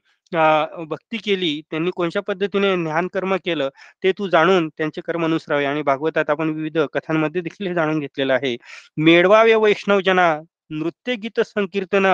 भक्ती 0.89 1.17
केली 1.25 1.51
त्यांनी 1.71 1.91
कोणत्या 1.95 2.21
पद्धतीने 2.27 2.73
ज्ञान 2.75 3.07
कर्म 3.13 3.35
केलं 3.45 3.69
ते 4.03 4.11
तू 4.17 4.27
जाणून 4.29 4.67
त्यांचे 4.77 5.01
कर्म 5.01 5.25
अनुसरावे. 5.25 5.65
आणि 5.65 5.81
भागवतात 5.83 6.29
आपण 6.29 6.49
विविध 6.49 6.77
कथांमध्ये 6.93 7.41
देखील 7.41 7.67
हे 7.67 7.73
जाणून 7.73 7.99
घेतलेलं 7.99 8.33
आहे. 8.33 8.55
मेळवावे 8.97 9.53
वैष्णव 9.55 9.99
जना 10.05 10.33
नृत्य 10.71 11.15
गीत 11.15 11.39
संकीर्तन 11.45 12.05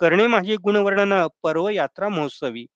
करणे 0.00 0.26
माझे 0.28 0.56
गुणवर्णन 0.64 1.14
पर्व 1.42 1.68
यात्रा 1.70 2.08
महोत्सवी. 2.08 2.66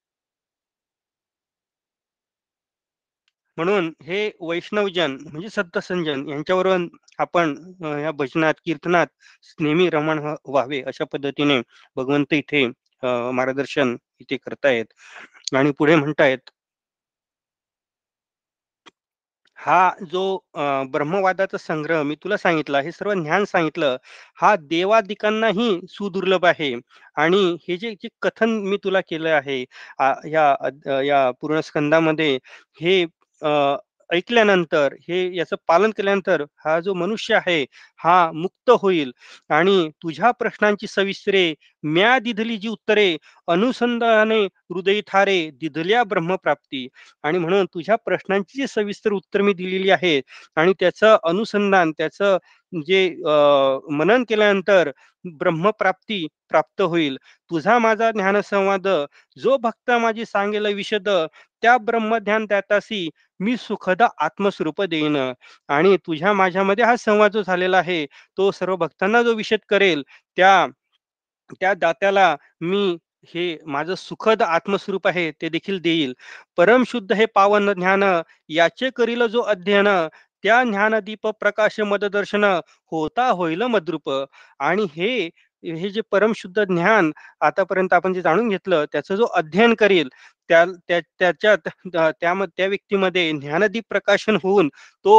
म्हणून 3.59 3.93
हे 4.03 4.31
वैष्णवजन 4.41 5.17
म्हणजे 5.23 5.49
सत्तसंजन 5.51 6.29
यांच्यावरून 6.29 6.89
आपण 7.19 7.55
या 8.03 8.11
भजनात 8.19 8.55
कीर्तनात 8.65 9.07
नेहमी 9.61 9.89
रमण 9.91 10.19
व्हावे 10.47 10.81
अशा 10.87 11.05
पद्धतीने 11.13 11.61
भगवंत 11.97 12.33
इथे 12.35 12.67
मार्गदर्शन 13.05 13.97
इथे 14.21 14.37
करतायत 14.37 14.95
आणि 15.55 15.71
पुढे 15.79 15.97
म्हणतायत 15.97 16.51
हा 19.59 19.91
जो 20.13 20.23
ब्रह्मवादाचा 20.93 21.59
संग्रह 21.59 22.03
मी 22.03 22.15
तुला 22.15 22.37
सांगितला 22.37 22.81
हे 22.81 22.93
सर्व 22.93 23.13
ज्ञान 23.15 23.45
सांगितलं 23.45 23.97
हा 24.39 24.55
देवादिकांनाही 24.61 25.69
सुदुर्लभ 25.89 26.45
आहे 26.47 26.73
आणि 27.17 27.43
हे 27.69 27.77
जे 27.77 27.91
जे 27.93 28.09
कथन 28.23 28.59
मी 28.69 28.77
तुला 28.85 29.01
केलं 29.01 29.31
आहे 29.31 29.61
या 30.29 30.55
या 31.03 31.31
पूर्ण 31.41 31.61
स्कंदामध्ये 31.61 32.35
हे 32.81 33.05
ऐकल्यानंतर 34.11 34.95
हे 35.01 35.25
याचं 35.37 35.57
पालन 35.69 35.91
केल्यानंतर 35.91 36.43
हा 36.65 36.79
जो 36.81 36.95
मनुष्य 36.95 37.35
आहे 37.37 37.65
हा 38.03 38.31
मुक्त 38.35 38.71
होईल. 38.83 39.11
आणि 39.51 39.89
तुझ्या 40.03 40.31
प्रश्नांची 40.33 40.87
सविस्तरे 40.89 41.53
म्या 41.85 42.19
दिधली 42.21 42.57
जी 42.59 42.69
उत्तरे 42.69 43.17
अनुसंधाने 43.49 44.41
हृदय 44.71 45.01
थारे 45.07 45.39
दिधल्या 45.61 46.03
ब्रह्मप्राप्ती. 46.05 46.87
आणि 47.25 47.39
म्हणून 47.39 47.67
तुझ्या 47.75 47.97
प्रश्नांची 47.99 48.59
जी 48.59 48.67
सविस्तर 48.69 49.13
उत्तर 49.13 49.43
मी 49.43 49.53
दिलेली 49.55 49.91
आहेत 49.91 50.23
आणि 50.57 50.73
त्याचं 50.81 51.17
अनुसंधान 51.25 51.93
त्याचं 51.99 52.37
जे 52.73 53.09
मनन 53.93 54.23
केल्यानंतर 54.29 54.91
ब्रह्मप्राप्ती 55.25 56.27
प्राप्त 56.51 56.81
होईल. 56.83 57.17
तुझा 57.51 57.79
माझा 57.79 58.11
ज्ञान 58.13 58.41
संवाद 58.43 58.87
जो 59.37 59.57
भक्त 59.59 59.91
माझी 59.93 60.25
सांगेल 60.25 60.67
विशद 60.75 61.09
त्या 61.63 61.77
ब्रह्मध्यान 61.81 62.47
त्यातासी 62.47 63.09
मी 63.41 63.57
सुखद 63.59 64.03
आत्मस्वरूप 64.03 64.83
देईन. 64.85 65.17
आणि 65.69 65.97
तुझ्या 66.07 66.33
माझ्यामध्ये 66.35 66.85
हा 66.85 66.97
संवाद 66.99 67.33
जो 67.33 67.43
झालेला 67.43 67.79
आहे 67.79 67.92
तो 68.39 68.51
सर्व 68.53 68.77
भक्तांना 68.77 69.23
जो 69.23 69.35
विषद 69.37 69.59
करेल 69.69 70.03
त्या 70.39 70.67
त्या 71.53 71.73
दात्याला 71.77 72.35
मी 72.63 72.97
हे 73.35 73.57
माझं 73.67 73.95
सुखद 73.97 74.43
आत्मस्वरूप 74.43 75.07
आहे 75.09 75.31
ते 75.43 75.49
देखील 75.49 75.79
देईल. 75.81 76.13
परमशुद्ध 76.59 77.13
हे 77.13 77.27
पावन 77.35 77.73
ज्ञान 77.75 78.05
याचे 78.51 78.91
करील 78.97 79.27
जो 79.29 79.41
अध्ययन 79.45 79.89
त्या 80.45 80.63
ज्ञानदीप 80.65 81.27
प्रकाश 81.41 81.79
मददर्शन 81.83 82.45
होता 82.93 83.29
होईल 83.31 83.63
मद्रूप. 83.65 84.11
आणि 84.61 84.87
हे 84.97 85.29
हे 85.65 85.89
जे 85.91 86.01
परमशुद्ध 86.13 86.63
ज्ञान 86.65 87.11
आतापर्यंत 87.41 87.93
आपण 87.93 88.13
जे 88.15 88.23
जाणून 88.23 88.49
घेतलं 88.49 88.85
त्याचं 88.93 89.17
जो 89.17 89.27
अध्ययन 89.35 89.75
करेल 89.75 90.09
त्या 90.51 90.65
त्याच्यात 90.89 91.69
त्या 91.93 92.11
त्या 92.49 92.67
व्यक्तीमध्ये 92.67 93.31
ज्ञानदीप 93.33 93.85
प्रकाशन 93.91 94.39
होऊन 94.45 94.69
तो 95.05 95.15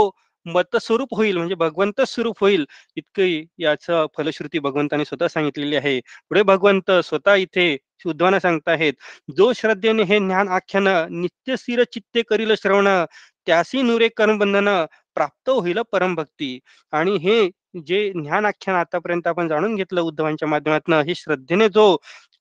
मतस्वरूप 0.46 1.16
होईल 1.16 1.38
म्हणजे 1.38 1.56
भगवंत 1.56 2.02
स्वरूप 2.08 2.40
होईल 2.42 2.66
इतकी 2.98 3.46
याचं 3.60 4.06
फलश्रुती 4.18 4.60
भगवंताने 4.60 5.06
स्वतः 5.06 5.28
सांगितलेली 5.28 5.76
आहे. 5.76 6.00
पुढे 6.30 6.44
भगवंत 6.44 6.92
स्वतः 7.04 7.36
इथे 7.36 7.76
उद्धवाना 8.06 8.40
सांगताहेत 8.40 8.94
जो 9.38 9.52
श्रद्धेने 9.54 10.04
हे 10.04 10.18
ज्ञान 10.20 10.48
आख्यान 10.50 10.88
नित्य 11.12 11.58
स्थिर 11.58 11.84
चित्ते 11.94 12.22
करील 12.30 12.54
श्रवण 12.56 12.88
त्यासी 13.48 13.82
नुरे 13.82 14.08
कर्मबंधन 14.18 14.70
प्राप्त 15.16 15.50
होईल 15.50 15.80
परमभक्ती. 15.92 16.60
आणि 16.94 17.16
हे 17.18 17.50
जे 17.88 18.10
ज्ञान 18.14 18.46
आख्यान 18.46 18.78
आतापर्यंत 18.78 19.28
आपण 19.28 19.48
जाणून 19.48 19.76
घेतलं 19.76 20.02
उद्धवांच्या 20.02 20.48
माध्यमातून 20.48 20.94
हे 21.08 21.16
श्रद्धेने 21.16 21.70
जो 21.70 21.96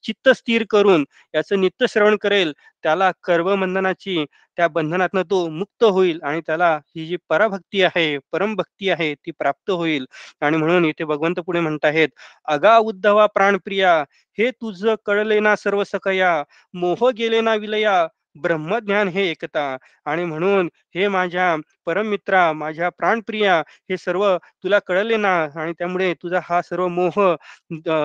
चित्त 0.05 0.29
स्थिर 0.31 0.65
करून 0.71 1.05
याचं 1.35 1.61
नित्य 1.61 1.87
श्रवण 1.89 2.17
करेल 2.21 2.53
त्याला 2.85 3.11
कर्मबंधनाची 3.25 4.25
त्या 4.59 4.67
बंधनातनं 4.69 5.23
तो 5.25 5.47
मुक्त 5.51 5.85
होईल 5.87 6.19
आणि 6.23 6.41
त्याला 6.47 6.75
ही 6.89 7.07
जी 7.07 7.17
पराभक्ती 7.31 7.83
आहे 7.85 8.17
परमभक्ती 8.33 8.91
आहे 8.91 9.13
ती 9.17 9.31
प्राप्त 9.33 9.71
होईल. 9.73 10.05
आणि 10.41 10.57
म्हणून 10.57 10.85
इथे 10.85 11.05
भगवंत 11.05 11.41
पुढे 11.41 11.61
म्हणत 11.61 11.85
आहेत 11.85 12.09
अगा 12.49 12.77
उद्धवा 12.81 13.27
प्राणप्रिया 13.29 13.99
हे 14.39 14.51
तुझ 14.53 14.85
कळले 15.07 15.39
ना 15.41 15.55
सर्व 15.57 15.83
सकया 15.87 16.43
मोह 16.75 17.09
गेले 17.13 17.41
ना 17.43 17.55
विलया 17.57 18.07
ब्रह्मज्ञान 18.37 19.09
हे 19.09 19.29
एकता 19.31 19.65
आणि 20.07 20.25
म्हणून 20.25 20.69
हे 20.95 21.09
माझ्या 21.09 21.55
परममित्रा 21.87 22.53
माझ्या 22.53 22.89
प्राणप्रिया 22.91 23.59
हे 23.91 23.97
सर्व 23.97 24.25
तुला 24.65 24.79
कळले 24.87 25.17
ना 25.19 25.33
आणि 25.57 25.73
त्यामुळे 25.79 26.13
तुझा 26.23 26.41
हा 26.45 26.61
सर्व 26.63 26.87
मोह 26.89 27.19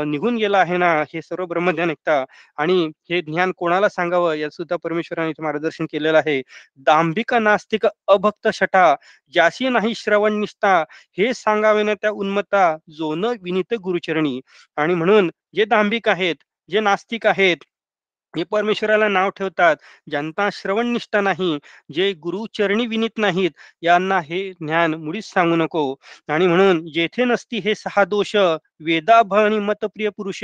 निघून 0.05 0.37
गेला 0.37 0.59
आहे 0.59 0.77
ना 0.77 0.91
हे 1.13 1.21
सर्व 1.21 1.45
ब्रह्मज्ञान 1.45 1.89
ऐकता 1.89 2.23
आणि 2.57 2.85
हे 3.09 3.21
ज्ञान 3.23 3.51
कोणाला 3.57 3.89
सांगावं 3.89 4.33
या 4.35 4.49
सुद्धा 4.49 4.75
परमेश्वराने 4.83 5.31
मार्गदर्शन 5.39 5.85
केलेलं 5.91 6.17
आहे. 6.17 6.41
दांभिक 6.79 7.33
नास्तिक 7.35 7.85
अभक्त 8.07 8.47
शटा 8.53 8.93
ज्याशी 9.33 9.69
नाही 9.69 9.93
श्रवण 9.95 10.39
निष्ठा 10.39 10.77
हे 11.17 11.33
सांगावे 11.35 11.83
ना 11.83 11.93
त्या 11.93 12.09
उन्मत्ता 12.11 12.75
जो 12.97 13.13
न 13.15 13.33
विनित 13.41 13.73
गुरुचरणी. 13.83 14.39
आणि 14.77 14.93
म्हणून 14.95 15.29
जे 15.55 15.65
दांभिक 15.65 16.09
आहेत 16.09 16.35
जे 16.69 16.79
नास्तिक 16.81 17.27
आहेत 17.27 17.57
हे 18.33 18.43
परमेश्वराला 18.43 19.07
नाव 19.07 19.29
ठेवतात. 19.29 19.75
ज्यांना 20.09 20.49
श्रवण 20.53 20.91
निष्ठा 20.93 21.21
नाही 21.21 21.57
जे 21.93 22.11
गुरु 22.23 22.45
चरणी 22.53 22.85
विनीत 22.87 23.17
नाहीत 23.17 23.51
यांना 23.83 24.19
हे 24.19 24.41
ज्ञान 24.53 24.93
मुळीच 24.95 25.25
सांगू 25.25 25.55
नको. 25.55 25.83
आणि 26.29 26.47
म्हणून 26.47 26.85
जेथे 26.93 27.25
नसती 27.25 27.59
हे 27.59 27.75
सहा 27.75 28.03
दोष 28.05 28.35
वेदाभ 28.85 29.33
आणि 29.35 29.59
मतप्रिय 29.59 30.09
पुरुष 30.17 30.43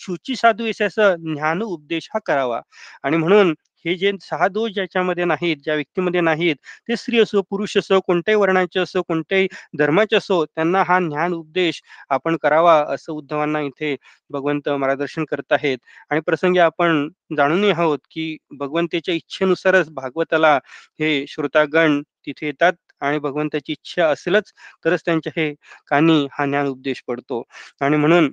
शुची 0.00 0.36
साधू 0.36 0.66
यशास 0.66 0.94
ज्ञान 0.98 1.62
उपदेश 1.62 2.08
हा 2.14 2.18
करावा. 2.26 2.60
आणि 3.02 3.16
म्हणून 3.16 3.54
हे 3.84 3.94
जे 3.96 4.12
सहा 4.22 4.48
दोष 4.48 4.70
ज्याच्यामध्ये 4.72 5.24
नाहीत 5.24 5.56
ज्या 5.64 5.74
व्यक्तीमध्ये 5.74 6.20
नाहीत 6.22 6.56
ते 6.88 6.96
स्त्री 6.96 7.18
असो 7.20 7.42
पुरुष 7.50 7.76
असो 7.78 8.00
कोणत्याही 8.06 8.38
वर्णाचे 8.40 8.80
असो 8.80 9.02
कोणत्याही 9.02 9.46
धर्माचे 9.78 10.16
असो 10.16 10.44
त्यांना 10.46 10.82
हा 10.88 10.98
ज्ञान 11.00 11.32
उपदेश 11.34 11.82
आपण 12.10 12.36
करावा 12.42 12.78
असं 12.94 13.12
उद्धवांना 13.14 13.60
इथे 13.62 13.94
भगवंत 14.30 14.68
मार्गदर्शन 14.70 15.24
करत 15.24 15.52
आहेत. 15.52 15.78
आणि 16.10 16.20
प्रसंगी 16.26 16.58
आपण 16.60 17.08
जाणूनही 17.36 17.70
आहोत 17.72 17.98
की 18.10 18.36
भगवंतेच्या 18.58 19.14
इच्छेनुसारच 19.14 19.90
भागवताला 19.92 20.54
हे 21.00 21.24
श्रोतागण 21.28 22.00
तिथे 22.26 22.46
येतात 22.46 22.72
आणि 23.02 23.18
भगवंताची 23.18 23.72
इच्छा 23.72 24.06
असेलच 24.08 24.52
तरच 24.84 25.02
त्यांच्या 25.04 25.32
हे 25.36 25.52
कानी 25.88 26.26
हा 26.32 26.44
ज्ञान 26.46 26.66
उपदेश 26.68 27.02
पडतो. 27.08 27.42
आणि 27.80 27.96
म्हणून 27.96 28.32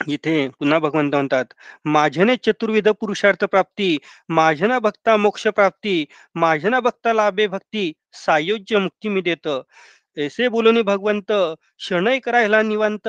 इथे 0.00 0.46
पुन्हा 0.50 0.78
भगवंत 0.78 1.14
म्हणतात 1.14 1.44
माझ्याने 1.86 2.34
चतुर्विध 2.38 2.88
पुरुषार्थ 3.00 3.44
प्राप्ती 3.44 3.96
माझ्याना 4.30 4.78
भक्ता 4.78 5.16
मोक्ष 5.16 5.46
प्राप्ती 5.50 6.04
माझ्याना 6.36 6.80
भक्ता 6.80 7.12
लाभे 7.12 7.46
भक्ती 7.48 7.92
सायोज्य 8.16 8.78
मुक्ती 8.78 9.08
मी 9.08 9.20
देत. 9.22 9.48
ऐसे 10.16 10.48
बोलून 10.48 10.80
भगवंत 10.82 11.32
शणय 11.80 12.18
करायला 12.20 12.60
निवांत 12.62 13.08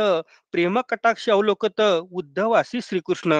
प्रेम 0.54 0.80
कटाक्ष 0.90 1.30
अवलोकत 1.30 1.82
उद्धवासी 1.82 2.82
श्रीकृष्ण. 2.82 3.34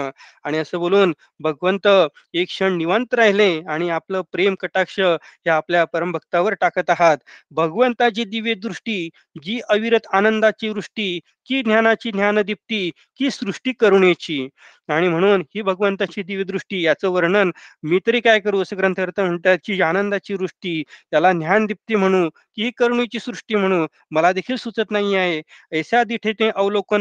आणि 0.44 0.58
असं 0.58 0.80
बोलून 0.80 1.14
भगवंत 1.40 1.88
एक 2.34 2.48
क्षण 2.48 2.78
निवांत 2.78 3.14
राहिले 3.14 3.50
आणि 3.70 3.90
आपलं 3.90 4.22
प्रेम 4.32 4.56
कटाक्ष 4.60 5.00
हे 5.00 5.50
आपल्या 5.50 5.84
परमभक्तावर 5.86 6.54
टाकत 6.62 6.90
आहात. 6.90 7.18
भगवंताची 7.52 8.24
दिव्य 8.26 8.54
दृष्टी 8.58 9.10
जी 9.44 9.60
अविरत 9.70 10.08
आनंदाची 10.14 10.70
वृष्टी 10.70 11.20
की 11.50 11.62
ज्ञानाची 11.64 12.12
ज्ञानदीप्ती 12.12 12.90
की 13.20 13.30
सृष्टी 13.32 13.72
करुणेची. 13.74 14.48
आणि 14.90 15.08
म्हणून 15.08 15.42
ही 15.56 15.62
भगवंताची 15.62 16.24
दिव्य 16.24 16.44
दृष्टी 16.44 16.82
याचं 16.82 17.10
वर्णन 17.10 17.52
मी 17.84 18.00
तरी 18.08 18.20
काय 18.20 18.40
करू 18.40 18.62
असं 18.62 18.78
ग्रंथार्थ 18.78 19.20
म्हणतात 19.20 19.58
की 19.66 19.82
आनंदाची 19.82 20.34
वृष्टी 20.34 20.82
त्याला 21.12 21.32
ज्ञानदीप्ती 21.32 21.96
म्हणू 21.96 22.30
की 22.30 22.70
करुणेची 22.78 23.20
सृष्टी 23.20 23.56
म्हणू 23.56 23.86
मला 24.12 24.32
देखील 24.32 24.56
सुचत 24.56 24.92
नाही 24.92 25.16
आहे 25.16 25.42
ऐसा 25.72 26.04
दिठे 26.04 26.34
ते 26.34 26.50
अवलोकन 26.50 26.97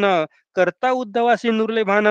करता 0.56 0.90
उद्धवासी 0.92 1.50
नुरले 1.50 1.82
भान 1.85 2.06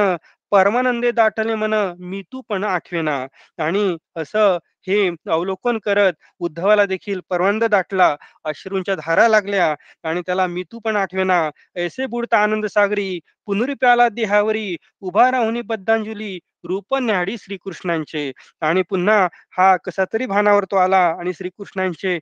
परमानंदे 0.52 1.12
दाटले 1.12 1.56
मन 1.56 1.74
मी 2.00 2.22
तू 2.32 2.42
पण 2.50 2.64
आठवेना. 2.64 3.16
आणि 3.60 3.96
असं 4.16 4.58
हे 4.88 5.08
अवलोकन 5.30 5.78
करत 5.86 6.14
उद्धवाला 6.40 6.86
देखील 6.86 7.20
परवानंद 7.30 7.64
दाटला 7.66 8.16
अश्रूंच्या 8.46 8.96
धारा 8.96 9.28
लागल्या 9.28 9.74
आणि 10.04 10.22
त्याला 10.22 10.46
मी 10.48 10.64
तू 10.72 10.80
पण 10.80 10.96
आठवेना. 10.96 11.50
ऐसे 11.76 12.06
बुडता 12.06 12.38
आनंद 12.38 12.66
सागरी 12.66 13.20
पुनरुप्याला 13.46 14.08
देहावरी 14.10 14.76
उभा 15.02 15.30
राहुनी 15.32 15.62
बद्धांजली 15.64 16.38
रूप 16.66 16.96
न्याडी 16.96 17.36
श्रीकृष्णांचे. 17.40 18.32
आणि 18.62 18.82
पुन्हा 18.90 19.18
हा 19.58 19.76
कसा 19.86 20.04
तरी 20.14 20.26
भानावर 20.26 20.66
तो 20.72 20.76
आला 20.78 20.98
आणि 21.20 21.34
श्रीकृष्णांचे 21.34 22.18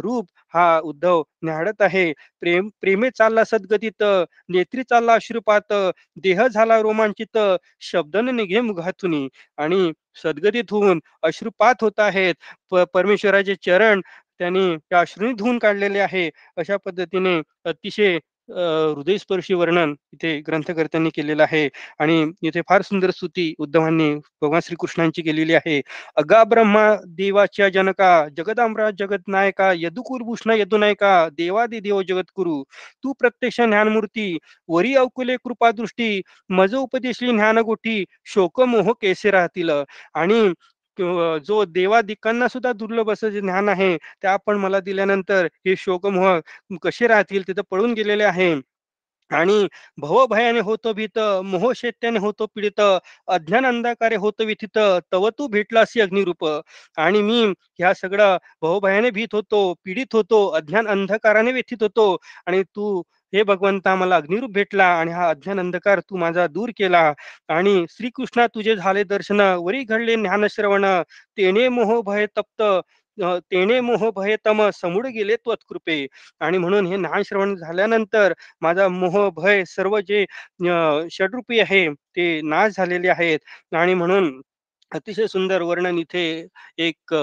रूप 0.00 0.26
हा 0.54 0.78
उद्धव 0.84 1.22
न्याडत 1.42 1.82
आहे. 1.82 2.12
प्रेम 2.40 2.68
प्रेमे 2.80 3.10
चालला 3.10 3.44
सद्गतीत 3.44 4.02
नेत्री 4.48 4.82
चालला 4.82 5.14
अश्रुपात 5.14 5.72
देह 6.22 6.46
झाला 6.48 6.80
रोमांचित 6.80 7.38
शब्दन 7.82 8.34
निघे 8.36 8.60
मुघातुनी 8.60 9.28
आणि 9.58 9.92
सद्गतीत 10.22 10.70
होऊन 10.70 11.00
अश्रुपात 11.22 11.74
होत 11.80 12.00
आहेत. 12.00 12.34
परमेश्वराचे 12.94 13.54
चरण 13.66 14.00
त्यांनी 14.38 14.76
त्या 14.90 15.00
अश्रूनी 15.00 15.32
धुवून 15.32 15.58
काढलेले 15.58 15.98
आहे. 16.00 16.28
अशा 16.56 16.76
पद्धतीने 16.76 17.40
अतिशय 17.64 18.18
हृदयस्पर्शी 18.52 19.54
वर्णन 19.54 19.94
इथे 20.12 20.38
ग्रंथकर्त्यांनी 20.46 21.10
केलेलं 21.14 21.42
आहे 21.42 21.68
आणि 21.98 22.24
इथे 22.42 22.60
फार 22.68 22.82
सुंदर 22.82 23.10
स्तुती 23.10 23.52
उद्धवांनी 23.58 24.14
भगवान 24.42 24.60
श्रीकृष्णांची 24.64 25.22
केलेली 25.22 25.54
आहे. 25.54 25.80
अगा 26.16 26.42
ब्रह्मा 26.44 26.84
देवाच्या 27.16 27.68
जनका 27.68 28.10
जगदांबरा 28.36 28.90
जगत 28.98 29.28
नायका 29.28 29.72
यदुकुरभूषण 29.76 30.50
यदुनायका 30.50 31.12
देवादि 31.32 31.80
देव 31.80 32.02
जगतगुरु 32.02 32.62
तू 33.04 33.12
प्रत्यक्ष 33.20 33.60
ज्ञानमूर्ती 33.60 34.36
वरी 34.68 34.94
अवकुले 34.96 35.36
कृपादृष्टी 35.36 36.20
मज 36.50 36.74
उपदेशली 36.74 37.32
ज्ञानगोठी 37.32 38.04
शोकमोह 38.26 38.92
केसे 39.00 39.30
राहतील? 39.30 39.70
आणि 40.14 40.52
जो 41.46 41.64
देवादिकांना 41.66 42.48
सुद्धा 42.48 42.72
दुर्लभ 42.72 43.10
असं 43.12 43.28
जे 43.30 43.40
ज्ञान 43.40 43.68
आहे 43.68 43.96
ते 43.96 44.28
आपण 44.28 44.56
मला 44.58 44.80
दिल्यानंतर 44.80 45.46
हे 45.66 45.76
शोकमोह 45.78 46.38
कसे 46.82 47.06
राहतील 47.08 47.46
तिथं 47.48 47.62
पळून 47.70 47.92
गेलेले 47.94 48.24
आहे. 48.24 48.54
आणि 49.30 49.66
भवभयाने 49.98 50.60
होतो 50.60 50.92
भीत 50.92 51.18
मोहशेत्याने 51.44 52.18
होतो 52.18 52.46
पीडित 52.54 52.80
अज्ञान 52.80 53.66
अंधाकारे 53.66 54.16
होतो 54.16 54.44
विथित 54.46 54.78
तव 55.12 55.28
तू 55.38 55.46
भेटलासी 55.48 56.00
अग्निरूप. 56.00 56.44
आणि 56.98 57.22
मी 57.22 57.42
ह्या 57.78 57.92
सगळं 57.94 58.36
भवभयाने 58.62 59.10
भीत 59.10 59.34
होतो 59.34 59.62
पीडित 59.84 60.14
होतो 60.14 60.46
अज्ञान 60.50 60.86
अंधकाराने 60.88 61.52
व्यथित 61.52 61.82
होतो. 61.82 62.16
आणि 62.46 62.62
तू 62.64 63.02
हे 63.32 63.42
भगवंता 63.44 63.94
मला 63.96 64.16
अग्निरूप 64.16 64.50
भेटला 64.52 64.84
आणि 64.94 65.12
हा 65.12 65.28
अज्ञान 65.30 65.58
अंधकार 65.60 66.00
तू 66.00 66.16
माझा 66.18 66.46
दूर 66.48 66.70
केला 66.78 67.12
आणि 67.50 67.84
श्रीकृष्णा 67.90 68.46
तुझे 68.54 68.76
झाले 68.76 69.04
दर्शन 69.04 69.40
वरी 69.64 69.82
घडले 69.84 70.16
ज्ञानश्रवण. 70.16 70.84
तेने 71.38 71.68
मोह 71.68 72.00
भय 72.06 72.26
तप्त 72.36 72.62
तेने 73.52 73.80
मोह 73.80 74.08
भय 74.16 74.36
तम 74.46 74.62
समुड 74.74 75.06
गेले 75.14 75.36
त्वत्कृपे. 75.36 76.06
आणि 76.40 76.58
म्हणून 76.58 76.86
हे 76.86 76.96
ज्ञान 76.98 77.22
श्रवण 77.26 77.54
झाल्यानंतर 77.56 78.32
माझा 78.62 78.88
मोह 78.88 79.28
भय 79.36 79.64
सर्व 79.68 79.98
जे 80.08 80.24
षडरूपी 81.12 81.60
आहे 81.60 81.88
ते 82.16 82.40
नाश 82.44 82.72
झालेले 82.76 83.08
आहेत. 83.08 83.38
आणि 83.74 83.94
म्हणून 83.94 84.30
अतिशय 84.92 85.26
सुंदर 85.28 85.62
वर्णन 85.62 85.98
इथे 85.98 86.22
एक 86.78 87.14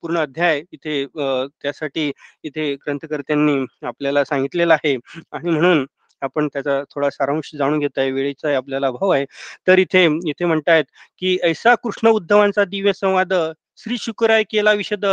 पूर्ण 0.00 0.18
अध्याय 0.18 0.62
इथे 0.72 1.04
त्यासाठी 1.16 2.10
इथे 2.44 2.72
ग्रंथकर्त्यांनी 2.76 3.56
आपल्याला 3.86 4.24
सांगितलेलं 4.24 4.74
आहे. 4.74 4.96
आणि 5.32 5.50
म्हणून 5.50 5.84
आपण 6.22 6.48
त्याचा 6.52 6.80
थोडा 6.94 7.10
सारांश 7.10 7.50
जाणून 7.54 7.78
घेत 7.78 7.98
आहे. 7.98 8.10
वेळेचा 8.10 8.56
आपल्याला 8.56 8.86
अभाव 8.86 9.10
आहे. 9.10 9.24
तर 9.66 9.78
इथे 9.78 10.04
इथे 10.28 10.44
म्हणतायत 10.44 10.84
की 11.18 11.36
ऐसा 11.44 11.74
कृष्ण 11.82 12.08
उद्धवांचा 12.10 12.64
दिव्य 12.66 12.92
संवाद 12.92 13.32
श्री 13.78 13.96
शुक्राय 13.98 14.42
केला 14.50 14.72
विशद 14.74 15.06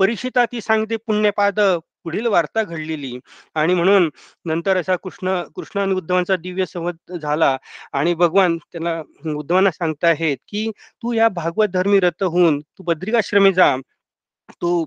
परीक्षिता 0.00 0.44
ती 0.52 0.60
सांगते 0.60 0.96
पुण्यपाद 1.06 1.60
पुढील 2.06 2.26
वार्ता 2.26 2.62
घडलेली 2.62 3.18
आणि 3.54 3.74
म्हणून 3.74 4.08
नंतर 4.44 4.76
असा 4.76 4.96
कृष्ण 4.96 5.42
कृष्ण 5.56 5.80
आणि 5.80 5.94
उद्धवांचा 5.94 6.36
दिव्य 6.36 6.66
संवाद 6.66 7.12
झाला 7.22 7.56
आणि 7.92 8.14
भगवान 8.14 8.58
त्याला 8.72 9.00
उद्धवांना 9.36 9.70
सांगताहेत 9.70 10.36
की 10.48 10.70
तू 11.02 11.12
या 11.12 11.28
भागवत 11.34 11.68
धर्मी 11.68 12.00
रथ 12.00 12.24
होऊन 12.24 12.60
तू 12.60 12.82
बद्रिकाश्रमी 12.82 13.52
जा. 13.52 13.74
तू 14.62 14.84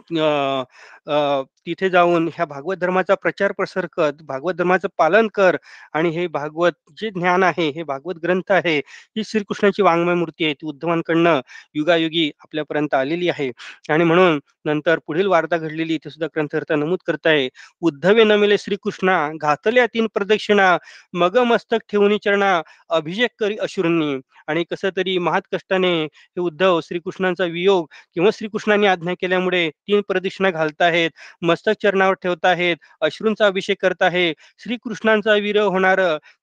तिथे 1.69 1.89
जाऊन 1.89 2.27
ह्या 2.27 2.45
भागवत 2.45 2.77
धर्माचा 2.77 3.15
प्रचार 3.15 3.51
प्रसार 3.51 3.86
कर 3.93 4.12
भागवत 4.27 4.53
धर्माचं 4.55 4.88
पालन 4.97 5.27
कर 5.34 5.58
आणि 5.93 6.10
हे 6.10 6.25
भागवत 6.27 6.71
जे 7.01 7.10
ज्ञान 7.10 7.43
आहे 7.43 7.69
हे 7.69 7.84
भागवत 7.84 8.15
ग्रंथ 8.23 8.51
आहे 8.51 8.77
ही 8.77 9.23
श्रीकृष्णाची 9.23 9.82
वाङ्मय 9.82 10.13
मूर्ती 10.15 10.45
आहे 10.45 10.53
ती 10.53 10.65
उद्धवांकडनं 10.67 11.39
युगायुगी 11.75 12.29
आपल्यापर्यंत 12.39 12.93
आलेली 12.93 13.29
आहे. 13.29 13.51
आणि 13.89 14.03
म्हणून 14.03 14.39
नंतर 14.65 14.99
पुढील 15.08 15.27
वार्ता 15.27 15.58
घडलेली 15.58 15.93
इथे 15.95 16.10
सुद्धा 16.10 16.27
ग्रंथकर्ता 16.27 16.75
नमूद 16.75 16.99
करताय 17.08 17.47
उद्धवे 17.82 18.23
नमिले 18.23 18.58
श्रीकृष्णा 18.58 19.17
घातल्या 19.41 19.86
तीन 19.86 20.08
प्रदक्षिणा 20.13 20.77
मग 21.13 21.38
मस्तक 21.47 21.79
ठेवून 21.89 22.17
चरणा 22.17 22.62
अभिषेक 22.89 23.29
करी 23.39 23.58
अश्रूंनी. 23.58 24.15
आणि 24.47 24.63
कसं 24.71 24.89
तरी 24.97 25.17
महात 25.17 25.41
कष्टाने 25.53 25.89
हे 26.03 26.39
उद्धव 26.41 26.79
श्रीकृष्णांचा 26.84 27.45
वियोग 27.45 27.86
किंवा 28.13 28.29
श्रीकृष्णांनी 28.34 28.88
आज्ञा 28.88 29.13
केल्यामुळे 29.21 29.69
तीन 29.69 30.01
प्रदक्षिणा 30.08 30.49
घालताहेत. 30.51 31.12
मस्तक 31.60 31.82
चरणावर 31.82 32.13
ठेवताहेत 32.15 32.78
अश्रूंचा 33.02 33.45
अभिषेक 33.48 33.82
करत 33.82 34.04
आहे 34.04 34.32
श्रीकृष्णांचा 34.60 35.34
वीर 35.36 35.60
होणार 35.60 36.00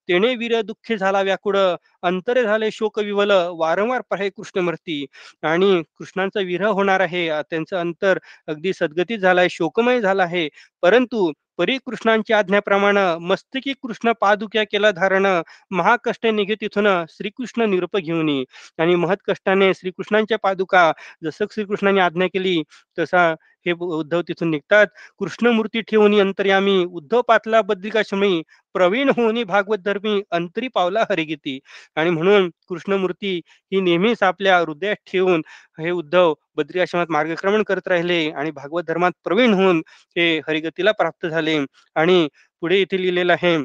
तेने 0.08 0.34
वीर 0.36 0.60
दुःखी 0.62 0.96
झाला 0.96 1.22
व्याकुळ 1.22 1.56
अंतरे 2.02 2.42
झाले 2.42 2.70
शोक 2.70 2.98
विवल 2.98 3.30
वारंवार 3.58 4.00
पाहे 4.10 4.28
कृष्णमूर्ती 4.30 5.04
आणि 5.42 5.82
कृष्णांचा 5.98 6.40
विरह 6.40 6.68
होणार 6.68 7.00
आहे. 7.00 7.28
त्यांचं 7.50 7.76
अंतर 7.76 8.18
अगदी 8.48 8.72
सद्गतीत 8.72 9.18
झालाय 9.18 9.48
शोकमय 9.50 10.00
झाला 10.00 10.22
आहे. 10.22 10.48
परंतु 10.82 11.32
परी 11.58 11.76
कृष्णांची 11.78 12.32
आज्ञाप्रमाणे 12.32 13.00
मस्तकी 13.20 13.72
कृष्ण 13.82 14.12
पादुक्या 14.20 14.62
केला 14.64 14.90
धारण. 14.90 15.26
महाकष्ट 15.70 16.26
निघे 16.26 16.54
तिथून 16.60 16.86
श्रीकृष्ण 17.08 17.68
निरूप 17.70 17.96
घेऊन. 17.96 18.28
ये. 18.28 18.44
आणि 18.78 18.94
महत 18.94 19.16
कष्टाने 19.28 19.72
श्रीकृष्णांच्या 19.74 20.38
पादुका 20.38 20.90
जसं 21.24 21.44
श्रीकृष्णाने 21.54 22.00
आज्ञा 22.00 22.26
केली 22.26 22.62
तसा 22.98 23.26
हे 23.66 23.72
उद्धव 23.72 24.20
तिथून 24.28 24.50
निघतात. 24.50 24.86
कृष्णमूर्ती 25.18 25.80
ठेवून 25.80 26.20
अंतर्यामी 26.20 26.84
उद्धव 26.84 27.22
पातला 27.22 27.62
बद्रिकाश्रमी 27.62 28.42
प्रवीण 28.76 29.08
होऊन 29.08 29.42
भागवत 29.44 29.78
धर्मी 29.78 30.20
अंतरी 30.30 30.68
पावला 30.68 31.02
हरिगीती 31.10 31.58
आणि 31.96 32.10
म्हणून 32.10 32.48
कृष्णमूर्ती 32.68 33.34
ही 33.72 33.80
नेहमीच 33.80 34.22
आपल्या 34.22 34.58
हृदयात 34.58 34.96
ठेवून 35.06 35.42
हे 35.78 35.90
उद्धव 35.90 36.32
बद्रिकाश्रमात 36.56 37.10
मार्गक्रमण 37.10 37.62
करत 37.62 37.88
राहिले 37.88 38.18
आणि 38.32 38.50
भागवत 38.52 38.84
धर्मात 38.84 39.12
प्रवीण 39.24 39.54
होऊन 39.54 39.82
हे 40.16 40.28
हरिगतीला 40.48 40.92
प्राप्त 40.92 41.26
झाले. 41.26 41.58
आणि 41.96 42.28
पुढे 42.62 42.80
इथे 42.80 43.00
लिहिलेलं 43.02 43.32
आहे 43.32 43.56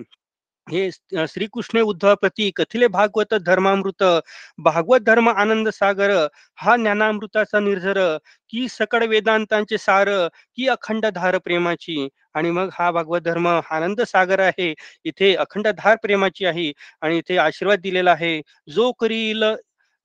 हे 0.72 0.90
श्रीकृष्ण 0.92 1.80
उद्धव 1.82 2.14
श्रीकृष्ण 2.16 2.52
कथिले 2.58 2.88
भागवत 2.90 3.34
धर्मामृत 3.46 4.04
भागवत 4.60 5.02
धर्म 5.02 5.30
आनंद 5.30 5.70
सागर 5.70 6.12
हा 6.58 6.76
ज्ञानामृताचा 6.78 7.60
निर्झर 7.60 8.00
की 8.50 8.68
सकळ 8.70 9.06
वेदांतांचे 9.08 9.78
सार 9.78 10.10
की 10.58 10.68
अखंड 10.68 11.06
धार 11.08 11.38
प्रेमाची. 11.38 12.08
आणि 12.36 12.52
मग 12.52 12.70
हा 12.74 12.90
भागवत 12.92 13.22
धर्म 13.22 13.48
हा 13.48 13.76
आनंद 13.76 14.02
सागर 14.08 14.40
आहे. 14.40 14.74
इथे 15.06 15.34
अखंड 15.36 15.68
धार 15.70 15.96
प्रेमाची 16.04 16.46
आहे 16.46 16.72
आणि 17.02 17.18
इथे 17.18 17.38
आशीर्वाद 17.38 17.80
दिलेला 17.80 18.12
आहे. 18.12 18.42
जो 18.70 18.92
करील 19.00 19.44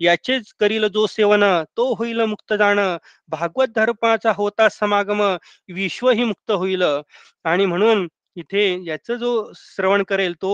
याचेच 0.00 0.52
करील 0.60 0.86
जो 0.88 1.06
सेवन 1.06 1.44
तो 1.76 1.92
होईल 1.98 2.20
मुक्त 2.24 2.52
जाण. 2.54 2.78
भागवत 3.28 3.68
धर्माचा 3.76 4.32
होता 4.36 4.68
समागम 4.70 5.22
विश्वही 5.74 6.24
मुक्त 6.24 6.50
होईल. 6.52 6.82
आणि 7.44 7.66
म्हणून 7.66 8.06
इथे 8.36 8.62
याचं 8.86 9.16
जो 9.16 9.30
श्रवण 9.56 10.02
करेल 10.08 10.34
तो 10.42 10.50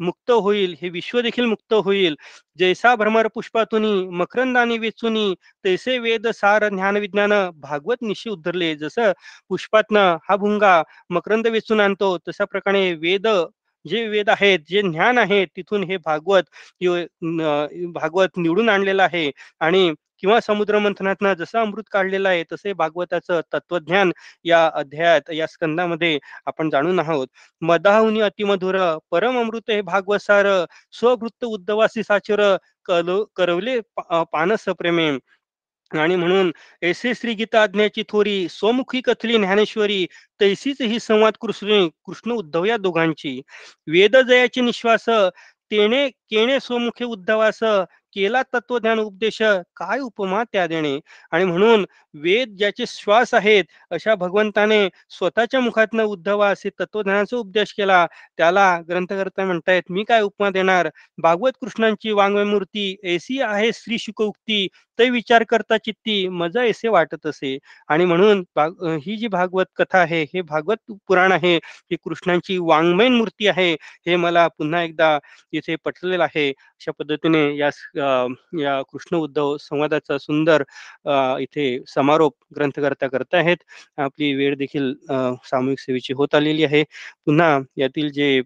मुक्त 0.00 0.30
होईल 0.32 0.74
हे 0.82 0.88
विश्व 0.90 1.20
देखील 1.22 1.44
मुक्त 1.46 1.74
होईल. 1.84 2.14
जैसा 2.58 2.94
भ्रमर 2.96 3.26
पुष्पातुनी 3.34 3.92
मकरंदानी 4.18 4.78
वेचुनी 4.78 5.34
तैसे 5.64 5.98
वेद 6.00 6.26
सार 6.32 6.68
ज्ञान 6.70 6.96
विज्ञान 6.98 7.32
भागवत 7.60 8.02
निशी 8.02 8.30
उद्धरले. 8.30 8.74
जसं 8.76 9.12
पुष्पातनं 9.50 10.16
हा 10.28 10.36
भुंगा 10.36 10.82
मकरंद 11.10 11.46
वेचून 11.48 11.80
आणतो 11.80 12.16
तशा 12.28 12.44
प्रकारे 12.46 12.92
वेद 13.02 13.26
जे 13.84 14.06
वेद 14.08 14.28
आहेत 14.30 14.58
जे 14.68 14.82
ज्ञान 14.82 15.18
आहे 15.18 15.44
तिथून 15.56 15.82
हे 15.84 15.96
भागवत 16.06 16.44
भागवत 17.94 18.38
निवडून 18.38 18.68
आणलेलं 18.68 19.02
आहे. 19.02 19.30
आणि 19.60 19.90
किंवा 20.22 20.38
समुद्र 20.40 20.78
मंथनातनं 20.78 21.34
जसं 21.34 21.58
अमृत 21.60 21.84
काढलेलं 21.90 22.28
आहे 22.28 22.42
तसे 22.52 22.72
भागवताचं 22.72 23.40
तत्वज्ञान 23.54 24.12
या 24.44 24.66
अध्यायात 24.74 25.30
या 25.34 25.46
स्कंदामध्ये 25.46 26.18
आपण 26.46 26.70
जाणून 26.70 26.98
आहोत. 27.00 27.26
मदाहुनी 27.62 28.20
अतिमधुर 28.20 28.76
परम 29.10 29.38
अमृत 29.40 29.70
हे 29.70 29.80
भागवसार 29.82 30.46
स्ववृत्त 30.92 31.44
उद्धवासी 31.44 32.02
साचर 32.02 32.42
करवले 33.36 33.78
पानस 34.32 34.64
प्रेमे 34.78 35.10
आणि 35.90 36.16
म्हणून 36.16 36.50
ऐसे 36.82 37.12
श्री 37.14 37.32
गीता 37.34 37.62
आज्ञाची 37.62 38.02
थोरी 38.08 38.46
स्वमुखी 38.50 39.00
कथली 39.04 39.36
ज्ञानेश्वरी 39.38 40.06
तैसीच 40.40 40.80
ही 40.82 40.98
संवाद 41.00 41.36
कृष्ण 41.40 41.86
कृष्ण 42.06 42.32
उद्धव 42.32 42.64
या 42.64 42.76
दोघांची. 42.76 43.40
वेद 43.86 44.16
जयाची 44.28 44.60
निश्वास 44.60 45.08
तेने 45.70 46.08
केणे 46.30 46.58
स्वमुखे 46.60 47.04
उद्धवास 47.04 47.62
केला 48.14 48.42
तत्वज्ञान 48.54 48.98
उपदेश 48.98 49.38
काय 49.76 50.00
उपमा 50.00 50.42
त्या 50.52 50.66
देणे? 50.66 50.98
आणि 51.32 51.44
म्हणून 51.44 51.84
वेद 52.14 52.56
ज्याचे 52.58 52.84
श्वास 52.88 53.34
आहेत 53.34 53.64
अशा 53.90 54.14
भगवंताने 54.14 54.88
स्वतःच्या 55.10 55.60
मुखातनं 55.60 56.02
उद्धवा 56.04 56.48
असे 56.50 56.70
तत्वज्ञानाचा 56.80 57.36
उपदेश 57.36 57.72
केला. 57.72 58.04
त्याला 58.36 58.66
ग्रंथकर्ता 58.88 59.44
म्हणतायत 59.44 59.90
मी 59.90 60.04
काय 60.04 60.20
उपमा 60.22 60.50
देणार? 60.50 60.88
भागवत 61.18 61.52
कृष्णांची 61.60 62.12
वाङ्मय 62.12 62.44
मूर्ती 62.44 62.94
ऐसी 63.14 63.40
आहे 63.42 63.70
श्री 63.74 63.98
शुकउक्ती 63.98 64.66
विचार 65.00 65.42
करता 65.48 65.76
चित्ती 65.78 66.26
मजा 66.28 66.62
ऐसे 66.62 66.88
वाटत 66.88 67.26
असे. 67.26 67.56
आणि 67.88 68.04
म्हणून 68.04 68.42
ही 69.04 69.16
जी 69.16 69.28
भागवत 69.28 69.66
कथा 69.76 69.98
आहे 69.98 70.22
हे 70.34 70.42
भागवत 70.42 70.92
पुराण 71.08 71.32
आहे. 71.32 71.54
ही 71.56 71.96
कृष्णांची 72.04 72.58
वाङ्मयीन 72.60 73.14
मूर्ती 73.16 73.48
आहे. 73.48 73.72
हे 74.06 74.16
मला 74.16 74.46
पुन्हा 74.58 74.82
एकदा 74.82 75.18
इथे 75.52 75.76
पटलेलं 75.84 76.24
आहे. 76.24 76.48
अशा 76.50 76.92
पद्धतीने 76.98 77.44
या 77.56 77.70
या 78.60 78.80
कृष्ण 78.92 79.16
उद्धव 79.16 79.56
संवादाचा 79.60 80.18
सुंदर 80.18 80.62
इथे 81.40 81.66
समारोप 81.94 82.34
ग्रंथकर्ता 82.56 83.06
करत 83.08 83.34
आहेत. 83.34 83.56
आपली 83.98 84.32
वेळ 84.34 84.54
देखील 84.58 84.92
सामूहिक 85.50 85.78
सेवेची 85.80 86.12
होत 86.14 86.34
आलेली 86.34 86.64
आहे. 86.64 86.82
पुन्हा 87.26 87.58
यातील 87.78 88.10
जे 88.12 88.40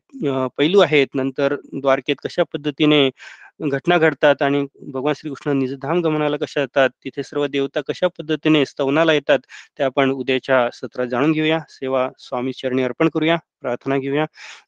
पैलू 0.59 0.81
आहेत 0.81 1.07
नंतर 1.15 1.55
द्वारकेत 1.81 2.17
कशा 2.25 2.43
पद्धतीने 2.53 3.09
घटना 3.61 3.97
घडतात 3.99 4.43
आणि 4.43 4.65
भगवान 4.93 5.15
श्रीकृष्ण 5.17 5.53
निजधाम 5.59 6.01
गमनाला 6.03 6.37
कशा 6.37 6.61
येतात 6.61 6.91
तिथे 7.05 7.23
सर्व 7.23 7.47
देवता 7.49 7.81
कशा 7.89 8.09
पद्धतीने 8.19 8.65
स्तवनाला 8.67 9.13
येतात 9.13 9.39
ते 9.79 9.83
आपण 9.85 10.11
उद्याच्या 10.13 10.69
सत्रात 10.73 11.07
जाणून 11.07 11.33
घेऊया. 11.33 11.59
सेवा 11.71 12.09
स्वामी 12.19 12.53
चरणी 12.55 12.83
अर्पण 12.83 13.09
करूया 13.15 13.37
प्रार्थना 13.61 13.99
घेऊया. 13.99 14.25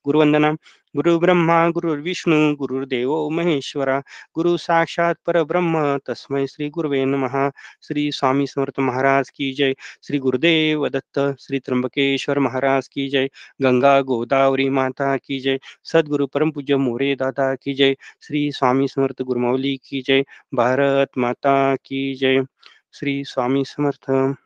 गुरुवंदना. 0.07 0.51
गुरु 0.97 1.19
ब्रह्मा 1.19 1.69
गुरुर्विष्णू 1.69 2.57
गुरुर्देव 2.57 3.29
महेश्वरा 3.29 4.01
गुरु 4.35 4.57
साक्षात 4.57 5.15
परब्रह्म 5.27 5.99
तस्मै 5.99 6.47
श्री 6.47 6.69
गुरुवे 6.69 7.05
महा 7.05 7.51
श्री 7.83 8.13
स्वामी 8.13 8.47
समर्थ 8.47 8.81
महाराज 8.81 9.31
की 9.31 9.53
जय. 9.53 9.75
श्री 10.03 10.19
गुरुदेव 10.19 10.89
दत्त 10.89 11.37
श्री 11.41 11.59
त्र्यंबकेश्वर 11.59 12.39
महाराज 12.39 12.89
की 12.89 13.09
जय. 13.09 13.27
गंगा 13.63 14.01
गोदावरी 14.01 14.69
माता 14.69 15.17
की 15.17 15.41
जय. 15.41 15.59
सद्गुरु 15.85 16.27
परम 16.27 16.51
पूज्य 16.51 16.77
मोरे 16.77 17.15
दादा 17.15 17.55
की 17.55 17.75
जय. 17.75 17.95
श्री 18.23 18.53
स्वामी 18.53 18.89
समर्थ 18.89 19.23
गुरुमौली 19.23 19.77
की 19.77 20.03
जय. 20.03 20.25
भारत 20.55 21.11
माता 21.19 21.77
की 21.77 22.15
जय. 22.15 22.45
श्री 22.93 23.25
स्वामी 23.25 23.65
समर्थ। 23.65 24.37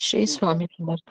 श्री 0.00 0.26
स्वामी 0.26 0.66
समर्थ। 0.66 1.02